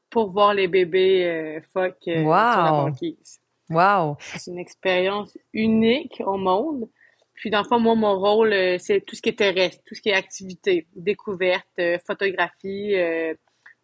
pour 0.09 0.31
voir 0.31 0.53
les 0.55 0.67
bébés 0.67 1.25
euh, 1.25 1.61
phoques 1.71 2.07
euh, 2.07 2.23
Wow. 2.23 2.51
sur 2.53 2.63
la 2.63 2.71
banquise. 2.71 3.39
Wow. 3.69 4.17
C'est 4.19 4.49
une 4.51 4.57
expérience 4.59 5.37
unique 5.53 6.21
au 6.25 6.37
monde. 6.37 6.89
Puis 7.35 7.51
dans 7.51 7.61
le 7.61 7.67
fond, 7.67 7.79
moi, 7.79 7.95
mon 7.95 8.19
rôle, 8.19 8.53
c'est 8.79 9.01
tout 9.05 9.15
ce 9.15 9.21
qui 9.21 9.29
est 9.29 9.37
terrestre, 9.37 9.81
tout 9.85 9.95
ce 9.95 10.01
qui 10.01 10.09
est 10.09 10.13
activité, 10.13 10.87
découverte, 10.95 11.65
photographie, 12.05 12.93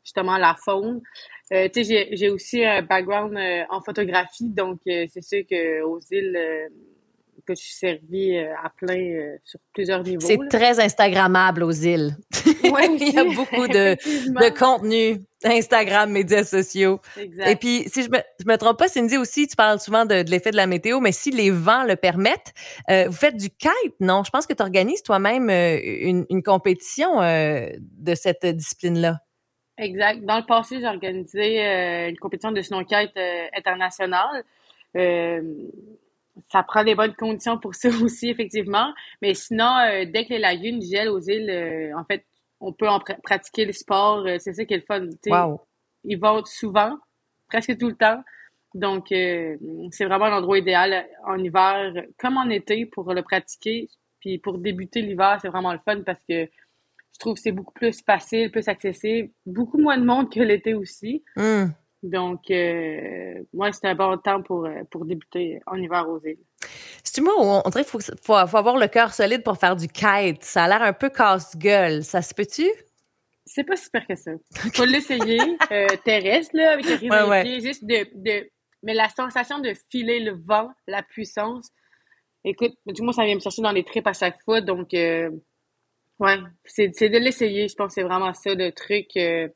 justement 0.08 0.38
la 0.38 0.56
faune. 0.64 1.02
Euh, 1.52 1.68
tu 1.68 1.84
sais, 1.84 2.08
j'ai, 2.10 2.16
j'ai 2.16 2.30
aussi 2.30 2.64
un 2.64 2.82
background 2.82 3.36
euh, 3.36 3.64
en 3.70 3.82
photographie, 3.82 4.50
donc 4.50 4.80
euh, 4.88 5.06
c'est 5.10 5.24
sûr 5.24 5.44
que 5.50 5.82
aux 5.84 6.00
îles 6.12 6.36
euh, 6.36 6.68
que 7.48 7.56
je 7.56 7.62
suis 7.62 7.74
servie 7.74 8.38
euh, 8.38 8.54
à 8.64 8.70
plein 8.70 9.00
euh, 9.00 9.38
sur 9.44 9.60
plusieurs 9.74 10.04
niveaux. 10.04 10.26
C'est 10.26 10.38
là. 10.38 10.48
très 10.50 10.80
Instagrammable 10.80 11.64
aux 11.64 11.72
îles. 11.72 12.16
Ouais, 12.64 12.90
Il 13.00 13.14
y 13.14 13.18
a 13.18 13.24
beaucoup 13.24 13.68
de, 13.68 13.96
de 13.96 14.58
contenu, 14.58 15.24
Instagram, 15.44 16.12
médias 16.12 16.44
sociaux. 16.44 17.00
Exact. 17.18 17.50
Et 17.50 17.56
puis, 17.56 17.84
si 17.88 18.04
je 18.04 18.10
me, 18.10 18.18
je 18.40 18.46
me 18.46 18.58
trompe 18.58 18.78
pas, 18.78 18.90
Cindy 18.90 19.18
aussi, 19.18 19.48
tu 19.48 19.56
parles 19.56 19.80
souvent 19.80 20.06
de, 20.06 20.24
de 20.24 20.30
l'effet 20.30 20.52
de 20.52 20.58
la 20.58 20.68
météo, 20.68 21.00
mais 21.00 21.14
si 21.14 21.32
les 21.32 21.50
vents 21.50 21.84
le 21.84 21.96
permettent, 21.96 22.54
euh, 22.90 23.06
vous 23.08 23.16
faites 23.16 23.38
du 23.38 23.50
kite, 23.50 23.96
non? 24.02 24.24
Je 24.26 24.30
pense 24.30 24.46
que 24.46 24.54
tu 24.54 24.62
organises 24.62 25.02
toi-même 25.04 25.50
euh, 25.50 25.80
une, 25.82 26.26
une 26.30 26.44
compétition 26.44 27.22
euh, 27.22 27.70
de 27.80 28.16
cette 28.16 28.46
discipline-là. 28.46 29.20
Exact. 29.78 30.24
Dans 30.26 30.38
le 30.38 30.46
passé, 30.46 30.80
j'ai 30.80 30.88
organisé 30.88 31.64
euh, 31.64 32.10
une 32.10 32.18
compétition 32.18 32.52
de 32.52 32.62
snowkite 32.62 33.16
euh, 33.18 33.48
internationale. 33.56 34.44
Euh, 34.96 35.42
ça 36.52 36.64
prend 36.64 36.84
des 36.84 36.96
bonnes 36.96 37.14
conditions 37.16 37.58
pour 37.60 37.76
ça 37.76 37.90
aussi, 38.02 38.30
effectivement. 38.30 38.92
Mais 39.22 39.34
sinon, 39.34 39.78
euh, 39.78 40.06
dès 40.06 40.26
que 40.26 40.30
les 40.34 40.40
lagunes 40.40 40.82
gèlent 40.82 41.10
aux 41.10 41.20
îles, 41.22 41.94
en 41.96 42.04
fait, 42.06 42.26
on 42.60 42.74
peut 42.74 42.88
en 42.90 42.98
pr- 43.00 43.22
pratiquer 43.22 43.66
le 43.66 43.74
sport. 43.74 44.26
C'est 44.40 44.54
ça 44.54 44.66
qui 44.66 44.74
est 44.74 44.78
le 44.78 44.84
fun. 44.84 45.08
Wow. 45.28 45.62
Ils 46.04 46.20
vont 46.20 46.44
souvent, 46.46 46.98
presque 47.48 47.78
tout 47.78 47.90
le 47.90 47.96
temps. 47.96 48.24
Donc, 48.74 49.08
c'est 49.10 50.06
vraiment 50.06 50.28
l'endroit 50.28 50.58
idéal 50.58 51.08
en 51.26 51.38
hiver 51.38 51.94
comme 52.18 52.38
en 52.38 52.50
été 52.50 52.86
pour 52.86 53.14
le 53.14 53.22
pratiquer. 53.22 53.90
Puis 54.20 54.40
pour 54.40 54.58
débuter 54.58 55.02
l'hiver, 55.02 55.38
c'est 55.42 55.48
vraiment 55.50 55.74
le 55.74 55.80
fun 55.86 56.02
parce 56.02 56.20
que 56.28 56.50
je 57.18 57.20
trouve 57.20 57.34
que 57.34 57.40
c'est 57.40 57.52
beaucoup 57.52 57.74
plus 57.74 58.00
facile, 58.06 58.52
plus 58.52 58.68
accessible, 58.68 59.32
beaucoup 59.48 59.80
moins 59.80 59.98
de 59.98 60.06
monde 60.06 60.32
que 60.32 60.40
l'été 60.40 60.76
aussi. 60.76 61.24
Hum. 61.36 61.74
Donc, 62.04 62.52
euh, 62.52 63.44
moi, 63.54 63.72
c'est 63.72 63.88
un 63.88 63.96
bon 63.96 64.18
temps 64.18 64.44
pour, 64.44 64.66
euh, 64.66 64.84
pour 64.92 65.04
débuter 65.04 65.60
en 65.66 65.78
hiver 65.78 66.08
aux 66.08 66.22
îles. 66.24 66.38
C'est 67.04 67.22
moi 67.22 67.34
où 67.40 67.42
on, 67.42 67.64
on 67.66 67.70
dirait 67.70 67.84
qu'il 67.84 67.90
faut, 67.92 68.00
faut, 68.00 68.48
faut 68.48 68.58
avoir 68.58 68.78
le 68.78 68.88
cœur 68.88 69.16
solide 69.16 69.42
pour 69.42 69.58
faire 69.58 69.76
du 69.76 69.88
kite. 69.88 70.44
Ça 70.44 70.66
a 70.66 70.68
l'air 70.68 70.84
un 70.84 70.94
peu 70.94 71.10
casse-gueule. 71.10 72.04
Ça 72.04 72.22
se 72.22 72.36
peut-tu? 72.36 72.68
C'est 73.48 73.64
pas 73.64 73.78
super 73.78 74.06
que 74.06 74.16
ça. 74.16 74.32
Faut 74.76 74.86
l'essayer 74.86 75.40
euh, 75.72 75.88
terrestre, 76.04 76.52
là, 76.54 76.74
avec 76.74 76.86
le 76.86 77.30
Ouais, 77.30 77.60
juste 77.62 77.86
de, 77.86 78.06
de... 78.14 78.48
Mais 78.84 78.94
la 78.94 79.10
sensation 79.10 79.60
de 79.60 79.74
filer 79.90 80.20
le 80.20 80.34
vent, 80.46 80.70
la 80.86 81.02
puissance, 81.02 81.70
écoute, 82.44 82.74
du 82.86 83.02
moins, 83.02 83.14
ça 83.14 83.24
vient 83.24 83.36
me 83.36 83.40
chercher 83.40 83.62
dans 83.62 83.72
les 83.72 83.86
tripes 83.86 84.06
à 84.06 84.14
chaque 84.14 84.40
fois, 84.44 84.60
donc, 84.60 84.94
euh, 84.94 85.32
ouais, 86.20 86.38
c'est 86.66 86.92
c'est 86.94 87.10
de 87.10 87.18
l'essayer, 87.18 87.68
je 87.68 87.76
pense 87.76 87.90
que 87.90 87.94
c'est 88.02 88.04
vraiment 88.08 88.34
ça, 88.34 88.54
le 88.54 88.72
truc. 88.72 89.08
euh, 89.18 89.48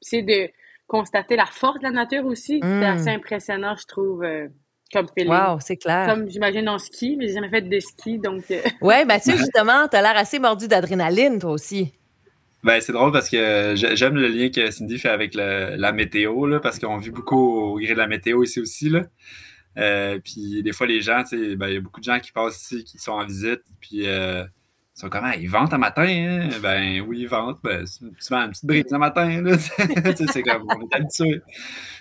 c'est 0.00 0.22
de 0.22 0.48
constater 0.86 1.36
la 1.36 1.46
force 1.46 1.78
de 1.80 1.84
la 1.84 1.90
nature 1.90 2.24
aussi. 2.26 2.58
Mm. 2.62 2.80
C'est 2.80 2.86
assez 2.86 3.08
impressionnant, 3.10 3.74
je 3.76 3.84
trouve, 3.86 4.22
euh, 4.24 4.48
comme 4.92 5.06
feeling. 5.16 5.32
Wow, 5.32 5.58
c'est 5.60 5.76
clair. 5.76 6.06
Comme 6.06 6.28
j'imagine 6.30 6.68
en 6.68 6.78
ski, 6.78 7.16
mais 7.18 7.26
j'ai 7.28 7.34
jamais 7.34 7.50
fait 7.50 7.62
de 7.62 7.80
ski, 7.80 8.18
donc... 8.18 8.44
euh, 8.50 8.60
Ouais, 8.80 9.04
Mathieu, 9.04 9.36
justement, 9.36 9.86
t'as 9.90 10.00
l'air 10.02 10.16
assez 10.16 10.38
mordu 10.38 10.66
d'adrénaline, 10.68 11.38
toi 11.40 11.50
aussi. 11.50 11.92
Ben, 12.64 12.80
c'est 12.80 12.92
drôle 12.92 13.12
parce 13.12 13.28
que 13.28 13.74
j'ai- 13.76 13.94
j'aime 13.96 14.14
le 14.16 14.28
lien 14.28 14.48
que 14.50 14.70
Cindy 14.70 14.98
fait 14.98 15.10
avec 15.10 15.34
le- 15.34 15.76
la 15.76 15.92
météo, 15.92 16.46
là, 16.46 16.58
parce 16.58 16.78
qu'on 16.78 16.96
vit 16.96 17.10
beaucoup 17.10 17.36
au 17.36 17.76
gré 17.78 17.92
de 17.92 17.98
la 17.98 18.06
météo 18.08 18.42
ici 18.42 18.60
aussi. 18.60 18.88
Là. 18.88 19.02
Euh, 19.76 20.18
puis 20.24 20.62
des 20.62 20.72
fois, 20.72 20.86
les 20.86 21.00
gens, 21.00 21.22
tu 21.22 21.50
sais, 21.50 21.56
ben, 21.56 21.68
il 21.68 21.74
y 21.74 21.76
a 21.76 21.80
beaucoup 21.80 22.00
de 22.00 22.04
gens 22.04 22.18
qui 22.18 22.32
passent 22.32 22.62
ici, 22.62 22.82
qui 22.84 22.98
sont 22.98 23.12
en 23.12 23.24
visite, 23.26 23.60
puis 23.80 24.06
euh, 24.08 24.42
ils 24.98 25.02
sont 25.02 25.10
comme, 25.10 25.26
Ah, 25.26 25.36
ils 25.36 25.48
ventent 25.48 25.72
un 25.72 25.78
matin, 25.78 26.02
hein? 26.08 26.48
Ben 26.60 27.00
oui, 27.02 27.20
ils 27.20 27.28
ventent. 27.28 27.60
Ben, 27.62 27.86
souvent 28.18 28.40
une 28.40 28.50
petite 28.50 28.64
brise 28.64 28.92
un 28.92 28.98
matin, 28.98 29.40
là. 29.42 29.56
C'est 30.32 30.42
comme, 30.42 30.64
on 30.68 30.80
est 30.80 30.94
habitué. 30.96 31.40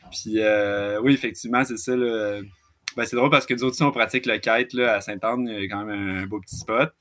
Puis 0.09 0.39
euh, 0.39 0.99
oui, 1.01 1.13
effectivement, 1.13 1.63
c'est 1.63 1.77
ça. 1.77 1.95
Ben, 1.95 3.05
c'est 3.05 3.15
drôle 3.15 3.29
parce 3.29 3.45
que 3.45 3.53
nous 3.53 3.63
autres 3.65 3.73
aussi, 3.73 3.83
on 3.83 3.91
pratique 3.91 4.25
le 4.25 4.39
kite, 4.39 4.73
là, 4.73 4.95
à 4.95 5.01
Sainte-Anne, 5.01 5.47
il 5.47 5.61
y 5.61 5.65
a 5.65 5.67
quand 5.67 5.85
même 5.85 6.23
un 6.23 6.25
beau 6.25 6.39
petit 6.39 6.55
spot. 6.55 6.91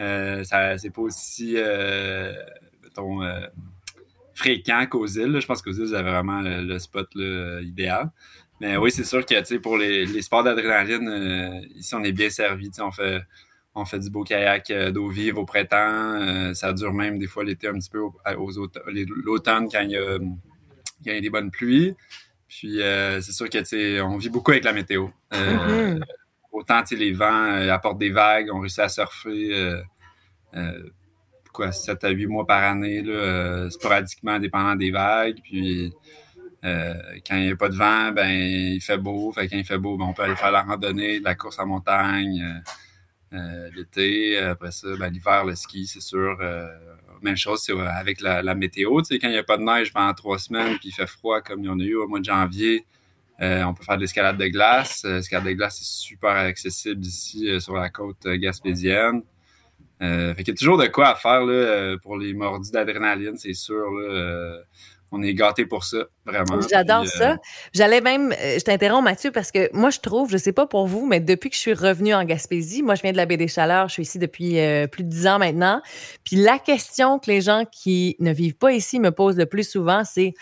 Euh, 0.00 0.42
ça, 0.42 0.76
c'est 0.76 0.90
pas 0.90 1.02
aussi, 1.02 1.54
euh, 1.56 2.32
fréquent 4.34 4.86
qu'aux 4.90 5.06
îles. 5.06 5.38
Je 5.38 5.46
pense 5.46 5.62
qu'aux 5.62 5.70
îles, 5.70 5.84
vous 5.84 5.94
avez 5.94 6.10
vraiment 6.10 6.40
le, 6.42 6.78
spot 6.80 7.08
idéal. 7.62 8.10
Mais 8.60 8.76
oui, 8.76 8.90
c'est 8.90 9.04
sûr 9.04 9.24
que 9.24 9.38
tu 9.38 9.44
sais, 9.44 9.58
pour 9.60 9.76
les, 9.76 10.20
sports 10.22 10.42
d'adrénaline, 10.42 11.62
ici, 11.76 11.94
on 11.94 12.02
est 12.02 12.12
bien 12.12 12.30
servi. 12.30 12.70
On 12.80 12.90
fait, 12.90 13.22
on 13.74 13.84
fait 13.84 13.98
du 13.98 14.10
beau 14.10 14.22
kayak 14.22 14.70
euh, 14.70 14.90
d'eau 14.90 15.08
vive 15.08 15.38
au 15.38 15.44
printemps. 15.44 16.20
Euh, 16.20 16.54
ça 16.54 16.72
dure 16.72 16.92
même 16.92 17.18
des 17.18 17.26
fois 17.26 17.44
l'été 17.44 17.68
un 17.68 17.74
petit 17.74 17.90
peu 17.90 18.02
l'automne 19.24 19.68
quand 19.70 19.80
il 19.80 19.90
y 19.90 19.96
a, 19.96 20.18
quand 20.18 20.26
il 21.06 21.14
y 21.14 21.16
a 21.16 21.20
des 21.20 21.30
bonnes 21.30 21.50
pluies. 21.50 21.94
Puis 22.46 22.78
c'est 22.78 23.32
sûr 23.32 23.48
que, 23.48 24.00
on 24.02 24.16
vit 24.16 24.28
beaucoup 24.28 24.52
avec 24.52 24.64
la 24.64 24.72
météo. 24.72 25.08
Mm-hmm. 25.32 26.02
Autant, 26.52 26.82
les 26.92 27.12
vents 27.12 27.68
apportent 27.68 27.98
des 27.98 28.10
vagues, 28.10 28.48
on 28.52 28.60
réussit 28.60 28.78
à 28.78 28.88
surfer 28.88 29.80
quoi, 31.52 31.72
7 31.72 32.04
à 32.04 32.10
8 32.10 32.26
mois 32.26 32.46
par 32.46 32.62
année, 32.62 33.02
là, 33.02 33.68
sporadiquement, 33.70 34.38
dépendant 34.38 34.76
des 34.76 34.92
vagues. 34.92 35.38
Puis 35.42 35.92
euh, 36.64 36.94
quand 37.26 37.36
il 37.36 37.46
n'y 37.46 37.52
a 37.52 37.56
pas 37.56 37.68
de 37.68 37.76
vent, 37.76 38.12
ben 38.12 38.28
il 38.28 38.80
fait 38.80 38.98
beau. 38.98 39.32
Fait 39.32 39.48
quand 39.48 39.56
il 39.56 39.64
fait 39.64 39.78
beau, 39.78 39.96
ben, 39.96 40.06
on 40.06 40.14
peut 40.14 40.22
aller 40.22 40.36
faire 40.36 40.50
la 40.50 40.62
randonnée, 40.62 41.20
de 41.20 41.24
la 41.24 41.34
course 41.34 41.58
en 41.58 41.66
montagne. 41.66 42.62
Euh, 43.34 43.38
euh, 43.38 43.70
l'été, 43.74 44.38
après 44.38 44.70
ça, 44.70 44.88
ben, 44.98 45.08
l'hiver, 45.10 45.44
le 45.44 45.54
ski, 45.54 45.86
c'est 45.86 46.00
sûr. 46.00 46.38
même 47.22 47.36
chose 47.36 47.62
c'est 47.62 47.72
avec 47.72 48.20
la, 48.20 48.54
météo. 48.54 49.00
Tu 49.02 49.06
sais, 49.06 49.18
quand 49.18 49.28
il 49.28 49.32
n'y 49.32 49.38
a 49.38 49.42
pas 49.42 49.56
de 49.56 49.62
neige 49.62 49.92
pendant 49.92 50.12
trois 50.14 50.38
semaines, 50.38 50.78
puis 50.78 50.90
il 50.90 50.92
fait 50.92 51.06
froid 51.06 51.40
comme 51.40 51.60
il 51.60 51.66
y 51.66 51.68
en 51.68 51.78
a 51.80 51.82
eu 51.82 51.96
au 51.96 52.06
mois 52.06 52.20
de 52.20 52.24
janvier, 52.24 52.86
on 53.40 53.74
peut 53.74 53.84
faire 53.84 53.96
de 53.96 54.02
l'escalade 54.02 54.38
de 54.38 54.46
glace. 54.46 55.04
L'escalade 55.04 55.46
de 55.46 55.52
glace 55.52 55.80
est 55.80 55.90
super 55.90 56.30
accessible 56.30 57.04
ici 57.04 57.60
sur 57.60 57.74
la 57.74 57.90
côte 57.90 58.26
gaspésienne. 58.26 59.22
fait 60.00 60.34
qu'il 60.38 60.48
y 60.48 60.50
a 60.52 60.54
toujours 60.54 60.78
de 60.78 60.86
quoi 60.86 61.08
à 61.08 61.14
faire 61.14 61.44
là, 61.44 61.96
pour 62.02 62.16
les 62.16 62.34
mordus 62.34 62.70
d'adrénaline, 62.70 63.36
c'est 63.36 63.54
sûr. 63.54 63.90
On 65.14 65.22
est 65.22 65.34
gâtés 65.34 65.64
pour 65.64 65.84
ça, 65.84 65.98
vraiment. 66.26 66.60
J'adore 66.68 67.02
euh, 67.02 67.06
ça. 67.06 67.36
J'allais 67.72 68.00
même, 68.00 68.32
euh, 68.32 68.58
je 68.58 68.64
t'interromps 68.64 69.04
Mathieu 69.04 69.30
parce 69.30 69.52
que 69.52 69.70
moi 69.72 69.90
je 69.90 70.00
trouve, 70.00 70.30
je 70.30 70.36
sais 70.36 70.52
pas 70.52 70.66
pour 70.66 70.86
vous, 70.86 71.06
mais 71.06 71.20
depuis 71.20 71.50
que 71.50 71.56
je 71.56 71.60
suis 71.60 71.74
revenue 71.74 72.14
en 72.14 72.24
Gaspésie, 72.24 72.82
moi 72.82 72.96
je 72.96 73.02
viens 73.02 73.12
de 73.12 73.16
la 73.16 73.26
baie 73.26 73.36
des 73.36 73.48
Chaleurs, 73.48 73.88
je 73.88 73.94
suis 73.94 74.02
ici 74.02 74.18
depuis 74.18 74.58
euh, 74.58 74.86
plus 74.86 75.04
de 75.04 75.08
dix 75.08 75.26
ans 75.26 75.38
maintenant. 75.38 75.80
Puis 76.24 76.36
la 76.36 76.58
question 76.58 77.18
que 77.18 77.30
les 77.30 77.40
gens 77.40 77.64
qui 77.70 78.16
ne 78.18 78.32
vivent 78.32 78.56
pas 78.56 78.72
ici 78.72 78.98
me 78.98 79.12
posent 79.12 79.38
le 79.38 79.46
plus 79.46 79.68
souvent, 79.68 80.02
c'est 80.04 80.34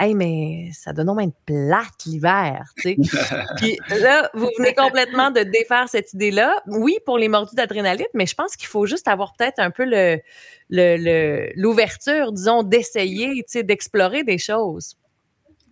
Hey, 0.00 0.14
mais 0.14 0.70
ça 0.72 0.92
donne 0.92 1.10
au 1.10 1.14
moins 1.14 1.24
une 1.24 1.32
plate 1.44 2.04
l'hiver, 2.06 2.72
tu 2.76 2.94
sais. 2.94 2.96
Puis 3.56 3.76
là, 3.88 4.30
vous 4.32 4.48
venez 4.56 4.72
complètement 4.72 5.32
de 5.32 5.40
défaire 5.40 5.88
cette 5.88 6.12
idée-là. 6.12 6.62
Oui, 6.68 6.98
pour 7.04 7.18
les 7.18 7.28
mordus 7.28 7.56
d'adrénaline, 7.56 8.06
mais 8.14 8.26
je 8.26 8.34
pense 8.34 8.54
qu'il 8.54 8.68
faut 8.68 8.86
juste 8.86 9.08
avoir 9.08 9.34
peut-être 9.36 9.58
un 9.58 9.72
peu 9.72 9.84
le, 9.84 10.20
l'ouverture, 11.56 12.32
disons, 12.32 12.62
d'essayer, 12.62 13.34
tu 13.38 13.44
sais, 13.48 13.62
d'explorer 13.64 14.22
des 14.22 14.38
choses. 14.38 14.96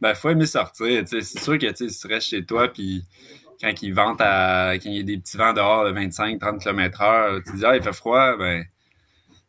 Ben, 0.01 0.13
faut 0.15 0.31
aimer 0.31 0.47
sortir, 0.47 1.05
tu 1.05 1.07
sais. 1.07 1.21
C'est 1.21 1.41
sûr 1.41 1.57
que, 1.59 1.71
tu 1.71 1.87
tu 1.87 2.07
restes 2.09 2.29
chez 2.29 2.45
toi, 2.45 2.67
puis 2.67 3.05
quand 3.61 3.73
il 3.81 3.95
vente 3.95 4.21
à, 4.21 4.73
quand 4.75 4.91
il 4.91 4.97
y 4.97 5.01
a 5.01 5.03
des 5.05 5.19
petits 5.19 5.37
vents 5.37 5.53
dehors 5.53 5.85
de 5.85 5.93
25, 5.93 6.41
30 6.41 6.61
km 6.61 7.01
heure, 7.03 7.41
tu 7.47 7.57
dis, 7.57 7.65
ah, 7.65 7.77
il 7.77 7.83
fait 7.83 7.93
froid, 7.93 8.37
ben, 8.37 8.65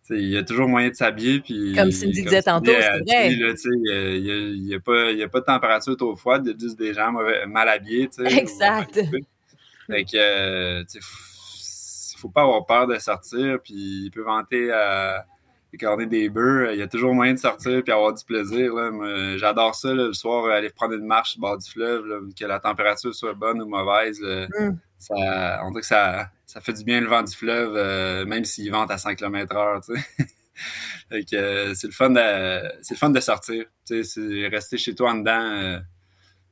il 0.10 0.30
y 0.30 0.38
a 0.38 0.44
toujours 0.44 0.68
moyen 0.68 0.90
de 0.90 0.96
s'habiller. 0.96 1.40
Puis, 1.40 1.74
comme 1.76 1.92
Cindy 1.92 2.24
disait 2.24 2.42
tantôt, 2.42 2.72
c'est 2.72 3.00
vrai. 3.00 3.32
Il 3.32 4.64
n'y 4.64 4.74
a, 4.74 4.80
pas, 4.80 5.10
a 5.10 5.28
pas 5.28 5.40
de 5.40 5.46
température 5.46 5.98
trop 5.98 6.16
froide, 6.16 6.44
il 6.46 6.52
y 6.52 6.56
a 6.56 6.58
juste 6.58 6.78
des 6.78 6.94
gens 6.94 7.12
mal 7.48 7.70
habillés. 7.70 8.10
Exact. 8.26 9.00
Fait 9.88 10.04
que, 10.04 10.18
euh, 10.18 10.84
il 10.94 12.20
faut 12.20 12.30
pas 12.30 12.42
avoir 12.42 12.66
peur 12.66 12.88
de 12.88 12.98
sortir, 13.00 13.60
puis 13.64 13.74
il 14.06 14.12
peut 14.12 14.24
vanter 14.24 14.72
à 14.72 15.26
garder 15.74 16.08
des 16.08 16.30
bœufs. 16.30 16.72
Il 16.74 16.80
y 16.80 16.82
a 16.82 16.88
toujours 16.88 17.14
moyen 17.14 17.34
de 17.34 17.40
sortir 17.40 17.84
puis 17.84 17.94
avoir 17.94 18.14
du 18.14 18.24
plaisir. 18.26 18.74
J'adore 19.38 19.76
ça, 19.76 19.94
le 19.94 20.12
soir, 20.14 20.46
aller 20.46 20.70
prendre 20.70 20.96
une 20.96 21.06
marche 21.06 21.36
au 21.38 21.42
bord 21.42 21.58
du 21.58 21.70
fleuve, 21.70 22.04
que 22.38 22.46
la 22.46 22.60
température 22.60 23.14
soit 23.14 23.34
bonne 23.34 23.62
ou 23.62 23.68
mauvaise. 23.68 24.20
Mm. 24.20 24.72
Ça, 24.98 25.62
on 25.64 25.70
dirait 25.72 25.82
que 25.82 25.88
ça, 25.88 26.32
ça 26.46 26.62
fait 26.62 26.74
du 26.74 26.84
bien 26.84 27.02
le 27.02 27.08
vent 27.08 27.24
du 27.24 27.36
fleuve, 27.36 27.76
euh, 27.76 28.26
même 28.26 28.46
s'il 28.46 28.72
vente 28.72 28.90
à 28.92 28.98
5 28.98 29.18
km 29.18 29.56
heure, 29.56 29.82
tu 29.82 29.94
euh, 31.36 31.74
c'est 31.76 31.88
le 31.88 31.94
fun 31.94 32.10
de, 32.10 32.72
c'est 32.82 32.96
le 32.96 33.00
fun 33.00 33.10
de 33.10 33.20
sortir. 33.20 33.66
Tu 33.86 34.04
sais, 34.04 34.48
rester 34.48 34.78
chez 34.78 34.96
toi 34.96 35.12
en 35.12 35.16
dedans, 35.16 35.52
euh, 35.52 35.80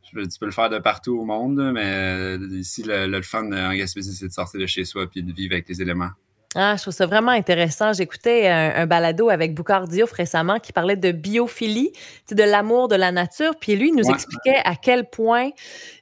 tu 0.03 0.39
peux 0.39 0.45
le 0.45 0.51
faire 0.51 0.69
de 0.69 0.79
partout 0.79 1.17
au 1.19 1.25
monde, 1.25 1.71
mais 1.73 2.37
ici, 2.51 2.83
le, 2.83 3.07
le 3.07 3.21
fun 3.21 3.51
en 3.51 3.73
Gaspésie, 3.73 4.15
c'est 4.15 4.27
de 4.27 4.33
sortir 4.33 4.59
de 4.59 4.65
chez 4.67 4.85
soi 4.85 5.09
puis 5.09 5.23
de 5.23 5.33
vivre 5.33 5.53
avec 5.53 5.67
les 5.67 5.81
éléments. 5.81 6.11
Ah, 6.57 6.75
je 6.77 6.83
trouve 6.83 6.93
ça 6.93 7.05
vraiment 7.05 7.31
intéressant. 7.31 7.91
J'écoutais 7.91 8.47
un, 8.47 8.85
balado 8.85 9.29
avec 9.29 9.53
Boucard 9.53 9.89
Diouf 9.89 10.13
récemment 10.13 10.57
qui 10.59 10.71
parlait 10.71 10.95
de 10.95 11.11
biophilie, 11.11 11.91
de 12.31 12.43
l'amour 12.43 12.87
de 12.87 12.95
la 12.95 13.11
nature. 13.11 13.55
Puis 13.59 13.75
lui, 13.75 13.89
il 13.89 13.95
nous 13.95 14.09
expliquait 14.09 14.61
à 14.63 14.75
quel 14.75 15.09
point 15.09 15.49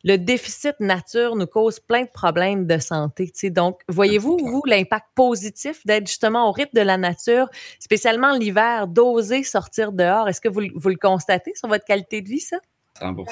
le 0.04 0.18
déficit 0.18 0.76
nature 0.80 1.36
nous 1.36 1.48
cause 1.48 1.80
plein 1.80 2.04
de 2.04 2.10
problèmes 2.10 2.68
de 2.68 2.78
santé. 2.78 3.32
Donc, 3.50 3.82
voyez-vous, 3.88 4.38
vous, 4.38 4.62
l'impact 4.68 5.08
positif 5.16 5.84
d'être 5.88 6.06
justement 6.06 6.48
au 6.48 6.52
rythme 6.52 6.78
de 6.78 6.82
la 6.82 6.98
nature, 6.98 7.50
spécialement 7.80 8.34
l'hiver, 8.34 8.88
d'oser 8.88 9.44
sortir 9.44 9.92
dehors? 9.92 10.30
Est-ce 10.30 10.39
que 10.39 10.50
vous, 10.50 10.62
vous, 10.76 10.89
le 10.89 10.98
constatez 10.98 11.54
sur 11.56 11.68
votre 11.68 11.86
qualité 11.86 12.22
de 12.22 12.30
vie, 12.30 12.39
ça? 12.39 12.58
100 13.00 13.12
Moi, 13.13 13.26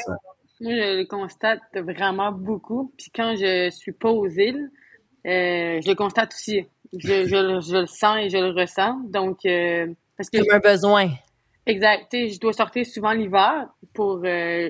je 0.62 0.98
le 1.00 1.06
constate 1.06 1.62
vraiment 1.76 2.32
beaucoup. 2.32 2.92
Puis 2.98 3.12
quand 3.14 3.36
je 3.36 3.70
suis 3.70 3.92
pas 3.92 4.10
aux 4.10 4.28
îles, 4.28 4.72
euh, 5.28 5.80
je 5.84 5.88
le 5.88 5.94
constate 5.94 6.34
aussi 6.34 6.66
je, 6.94 7.26
je, 7.26 7.28
je, 7.28 7.78
le 7.78 7.88
sens 7.88 8.18
et 8.20 8.30
je 8.30 8.38
le 8.38 8.52
ressens. 8.52 9.00
Donc, 9.06 9.46
euh, 9.46 9.88
parce 10.18 10.30
que. 10.30 10.38
Comme 10.40 10.56
un 10.56 10.60
besoin. 10.60 11.10
Exact. 11.66 12.08
Je 12.12 12.40
dois 12.40 12.54
sortir 12.54 12.86
souvent 12.86 13.12
l'hiver 13.12 13.68
pour 13.94 14.22
euh, 14.26 14.70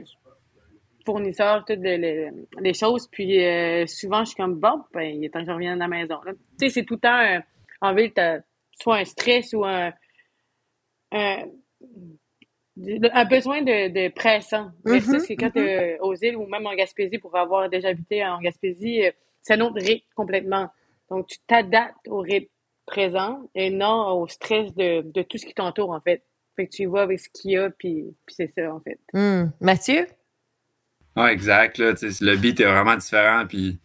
fournisseurs, 1.06 1.64
toutes 1.66 1.80
les, 1.80 2.30
les, 2.60 2.74
choses. 2.74 3.08
Puis 3.08 3.44
euh, 3.44 3.86
souvent, 3.88 4.24
je 4.24 4.30
suis 4.30 4.36
comme, 4.36 4.56
bon, 4.56 4.84
ben, 4.94 5.04
il 5.04 5.24
est 5.24 5.30
temps 5.30 5.40
que 5.40 5.48
je 5.48 5.52
revienne 5.52 5.82
à 5.82 5.88
la 5.88 5.88
maison. 5.88 6.18
Tu 6.26 6.34
sais, 6.60 6.70
c'est 6.70 6.84
tout 6.84 6.96
le 6.96 7.00
temps, 7.00 7.20
euh, 7.20 7.40
en 7.82 7.94
ville, 7.94 8.12
tu 8.14 8.22
soit 8.82 8.98
un 8.98 9.06
stress 9.06 9.54
ou 9.54 9.64
un, 9.64 9.92
un, 11.12 11.44
un 13.14 13.26
besoin 13.26 13.62
de, 13.62 13.90
de 13.90 14.14
pressant. 14.14 14.72
Mm 14.86 15.20
c'est 15.20 15.36
quand 15.36 15.56
mm 15.56 15.98
aux 16.02 16.16
îles 16.16 16.36
ou 16.36 16.46
même 16.48 16.66
en 16.66 16.74
Gaspésie, 16.74 17.20
pour 17.20 17.36
avoir 17.38 17.70
déjà 17.70 17.90
habité 17.90 18.26
en 18.26 18.40
Gaspésie, 18.40 19.04
c'est 19.42 19.54
un 19.54 19.62
autre 19.62 19.82
rythme 19.82 20.08
complètement. 20.16 20.70
Donc, 21.12 21.28
tu 21.28 21.38
t'adaptes 21.45 22.08
au 22.08 22.19
rythme 22.19 22.47
présent 22.86 23.50
et 23.54 23.69
non 23.69 24.21
au 24.21 24.28
stress 24.28 24.74
de, 24.76 25.02
de 25.02 25.21
tout 25.21 25.38
ce 25.38 25.45
qui 25.45 25.54
t'entoure, 25.54 25.91
en 25.91 26.00
fait. 26.00 26.24
Fait 26.56 26.67
que 26.67 26.71
tu 26.71 26.84
y 26.84 26.86
vas 26.86 27.02
avec 27.02 27.19
ce 27.19 27.28
qu'il 27.30 27.52
y 27.52 27.58
a, 27.58 27.69
puis, 27.69 28.15
puis 28.26 28.36
c'est 28.36 28.47
ça, 28.47 28.74
en 28.74 28.80
fait. 28.80 28.97
Hmm. 29.13 29.52
Mathieu? 29.60 30.08
Oui, 31.17 31.30
exact. 31.30 31.78
Là, 31.78 31.93
le 32.02 32.36
beat 32.38 32.62
est 32.62 32.65
vraiment 32.65 32.95
différent. 32.95 33.45
Puis, 33.45 33.80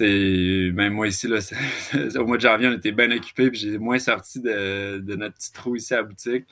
même 0.00 0.92
moi 0.92 1.06
ici, 1.06 1.28
là, 1.28 1.38
au 2.20 2.26
mois 2.26 2.36
de 2.36 2.42
janvier, 2.42 2.66
on 2.66 2.72
était 2.72 2.90
bien 2.90 3.12
occupés, 3.12 3.50
puis 3.50 3.60
j'ai 3.60 3.78
moins 3.78 4.00
sorti 4.00 4.40
de, 4.40 4.98
de, 4.98 5.14
notre 5.14 5.36
petit 5.36 5.52
trou 5.52 5.76
ici 5.76 5.94
à 5.94 5.98
la 5.98 6.02
boutique. 6.02 6.46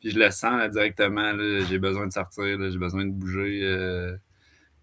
Puis 0.00 0.12
je 0.12 0.18
le 0.18 0.30
sens 0.30 0.58
là, 0.58 0.68
directement. 0.68 1.32
J'ai 1.68 1.78
besoin 1.78 2.06
de 2.06 2.12
sortir, 2.12 2.44
j'ai 2.70 2.78
besoin 2.78 3.04
de 3.04 3.10
bouger. 3.10 3.60
Euh, 3.64 4.16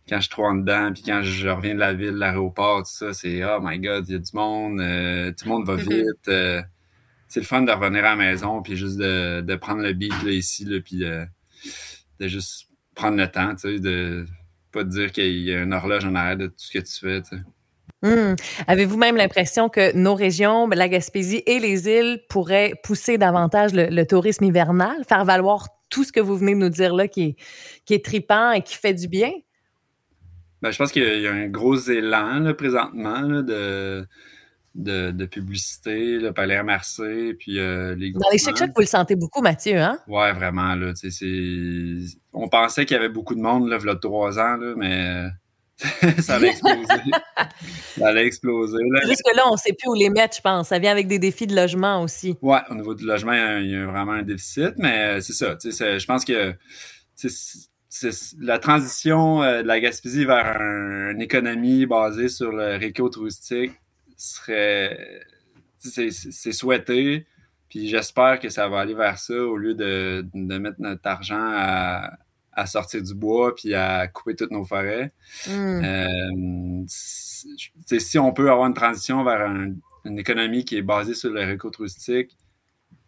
quand 0.08 0.18
je 0.18 0.22
suis 0.22 0.30
trop 0.30 0.46
en 0.46 0.56
dedans, 0.56 0.92
puis 0.94 1.04
quand 1.04 1.22
je 1.24 1.48
reviens 1.48 1.76
de 1.76 1.80
la 1.80 1.94
ville, 1.94 2.12
l'aéroport, 2.12 2.80
tout 2.80 2.92
ça, 2.92 3.14
c'est 3.14 3.44
oh 3.46 3.60
my 3.62 3.80
god, 3.80 4.06
il 4.10 4.14
y 4.14 4.16
a 4.16 4.20
du 4.20 4.32
monde, 4.34 4.80
euh, 4.82 5.32
tout 5.32 5.46
le 5.46 5.52
monde 5.52 5.66
va 5.66 5.76
vite. 5.76 6.28
Euh, 6.28 6.62
c'est 7.28 7.40
le 7.40 7.46
fun 7.46 7.62
de 7.62 7.72
revenir 7.72 8.06
à 8.06 8.10
la 8.10 8.16
maison, 8.16 8.62
puis 8.62 8.76
juste 8.76 8.98
de, 8.98 9.42
de 9.42 9.56
prendre 9.56 9.82
le 9.82 9.94
beat 9.94 10.14
là, 10.24 10.32
ici, 10.32 10.66
là, 10.66 10.80
puis 10.84 10.98
de, 10.98 11.26
de, 12.20 12.28
juste 12.28 12.68
prendre 12.96 13.18
le 13.18 13.28
temps, 13.28 13.56
tu 13.56 13.76
sais, 13.76 13.80
de 13.80 14.26
pas 14.72 14.84
te 14.84 14.90
dire 14.90 15.12
qu'il 15.12 15.40
y 15.40 15.54
a 15.54 15.62
une 15.64 15.74
horloge 15.74 16.06
en 16.06 16.16
arrière 16.16 16.38
de 16.38 16.48
tout 16.48 16.54
ce 16.58 16.72
que 16.72 16.84
tu 16.84 17.00
fais, 17.00 17.22
tu 17.22 17.38
sais. 17.38 17.44
Hmm. 18.04 18.36
Avez-vous 18.68 18.98
même 18.98 19.16
l'impression 19.16 19.70
que 19.70 19.96
nos 19.96 20.14
régions, 20.14 20.68
la 20.68 20.90
Gaspésie 20.90 21.42
et 21.46 21.60
les 21.60 21.88
îles 21.88 22.22
pourraient 22.28 22.74
pousser 22.84 23.18
davantage 23.18 23.74
le, 23.74 23.88
le, 23.88 24.06
tourisme 24.06 24.44
hivernal, 24.44 25.06
faire 25.08 25.24
valoir 25.24 25.70
tout 25.90 26.04
ce 26.04 26.12
que 26.12 26.20
vous 26.20 26.36
venez 26.36 26.54
de 26.54 26.60
nous 26.60 26.70
dire 26.70 26.94
là 26.94 27.08
qui 27.08 27.24
est, 27.24 27.36
qui 27.86 27.94
est 27.94 28.04
tripant 28.04 28.52
et 28.52 28.62
qui 28.62 28.76
fait 28.76 28.94
du 28.94 29.08
bien? 29.08 29.32
Ben, 30.64 30.72
je 30.72 30.78
pense 30.78 30.94
qu'il 30.94 31.04
y, 31.04 31.28
a 31.28 31.32
un 31.34 31.50
gros 31.50 31.76
élan 31.76 32.54
présentement 32.54 33.42
de, 33.42 34.08
de, 34.76 35.26
publicité, 35.26 36.18
le 36.20 36.32
Palais 36.32 36.64
Marseille, 36.64 37.34
puis 37.34 37.60
euh, 37.60 37.96
les 37.96 38.12
Dans 38.12 38.30
les 38.32 38.38
chic 38.38 38.56
vous 38.58 38.80
le 38.80 38.86
sentez 38.86 39.18
beaucoup, 39.18 39.42
Mathieu, 39.42 39.78
hein? 39.78 40.00
Ouais, 40.08 40.32
vraiment. 40.32 40.74
Là, 40.76 40.94
on 42.32 42.48
pensait 42.48 42.86
qu'il 42.86 42.96
y 42.96 42.98
avait 42.98 43.10
beaucoup 43.10 43.36
de 43.36 43.42
monde 43.42 43.68
là, 43.68 43.78
il 43.78 43.86
y 43.86 43.90
a 43.90 43.96
trois 43.96 44.40
ans, 44.40 44.56
là, 44.56 44.74
mais 44.78 45.26
ça 46.22 46.36
allait 46.36 46.52
exploser. 46.52 46.86
ça 48.00 48.08
allait 48.08 48.26
exploser. 48.26 48.78
Jusque 49.06 49.36
là, 49.36 49.44
on 49.50 49.56
ne 49.56 49.58
sait 49.58 49.74
plus 49.74 49.90
où 49.90 49.96
les 49.96 50.10
mettre, 50.10 50.38
je 50.38 50.42
pense. 50.42 50.70
Ça 50.70 50.80
vient 50.80 50.92
avec 50.92 51.10
des 51.10 51.20
défis 51.20 51.46
de 51.46 51.58
logement 51.58 52.02
aussi. 52.02 52.38
Ouais, 52.42 52.62
au 52.70 52.76
niveau 52.76 52.96
du 52.96 53.06
logement, 53.06 53.34
il 53.34 53.70
y 53.70 53.76
a, 53.76 53.86
vraiment 53.86 54.14
un 54.14 54.24
déficit, 54.24 54.76
mais 54.78 55.20
c'est 55.20 55.34
ça. 55.34 55.58
Je 55.62 56.06
pense 56.06 56.24
que 56.24 56.56
la 58.40 58.60
transition 58.60 59.44
euh, 59.44 59.62
de 59.62 59.68
la 59.68 59.80
Gaspésie 59.80 60.26
vers 60.26 60.60
une 60.60 61.22
économie 61.22 61.86
basée 61.86 62.30
sur 62.30 62.52
le 62.52 62.78
réco 62.78 63.10
touristique 63.10 63.74
serait 64.18 65.22
c'est 65.78 66.52
souhaité. 66.52 67.26
Puis 67.70 67.90
j'espère 67.90 68.40
que 68.40 68.50
ça 68.50 68.68
va 68.70 68.80
aller 68.80 68.94
vers 68.94 69.18
ça 69.18 69.34
au 69.34 69.58
lieu 69.58 69.74
de, 69.74 70.26
de 70.34 70.58
mettre 70.58 70.78
notre 70.80 71.06
argent 71.08 71.42
à, 71.42 72.18
à, 72.54 72.66
sortir 72.66 73.02
du 73.02 73.16
bois 73.16 73.54
puis 73.56 73.74
à 73.74 74.08
couper 74.08 74.36
toutes 74.36 74.52
nos 74.52 74.64
forêts. 74.64 75.12
Mm. 75.48 75.82
Euh, 75.84 76.84
si 76.88 78.18
on 78.20 78.32
peut 78.32 78.50
avoir 78.50 78.68
une 78.68 78.74
transition 78.74 79.24
vers 79.24 79.42
une 80.06 80.20
économie 80.20 80.64
qui 80.64 80.78
est 80.78 80.82
basée 80.82 81.16
sur 81.16 81.32
le 81.32 81.44
réco 81.44 81.70
touristique, 81.70 82.38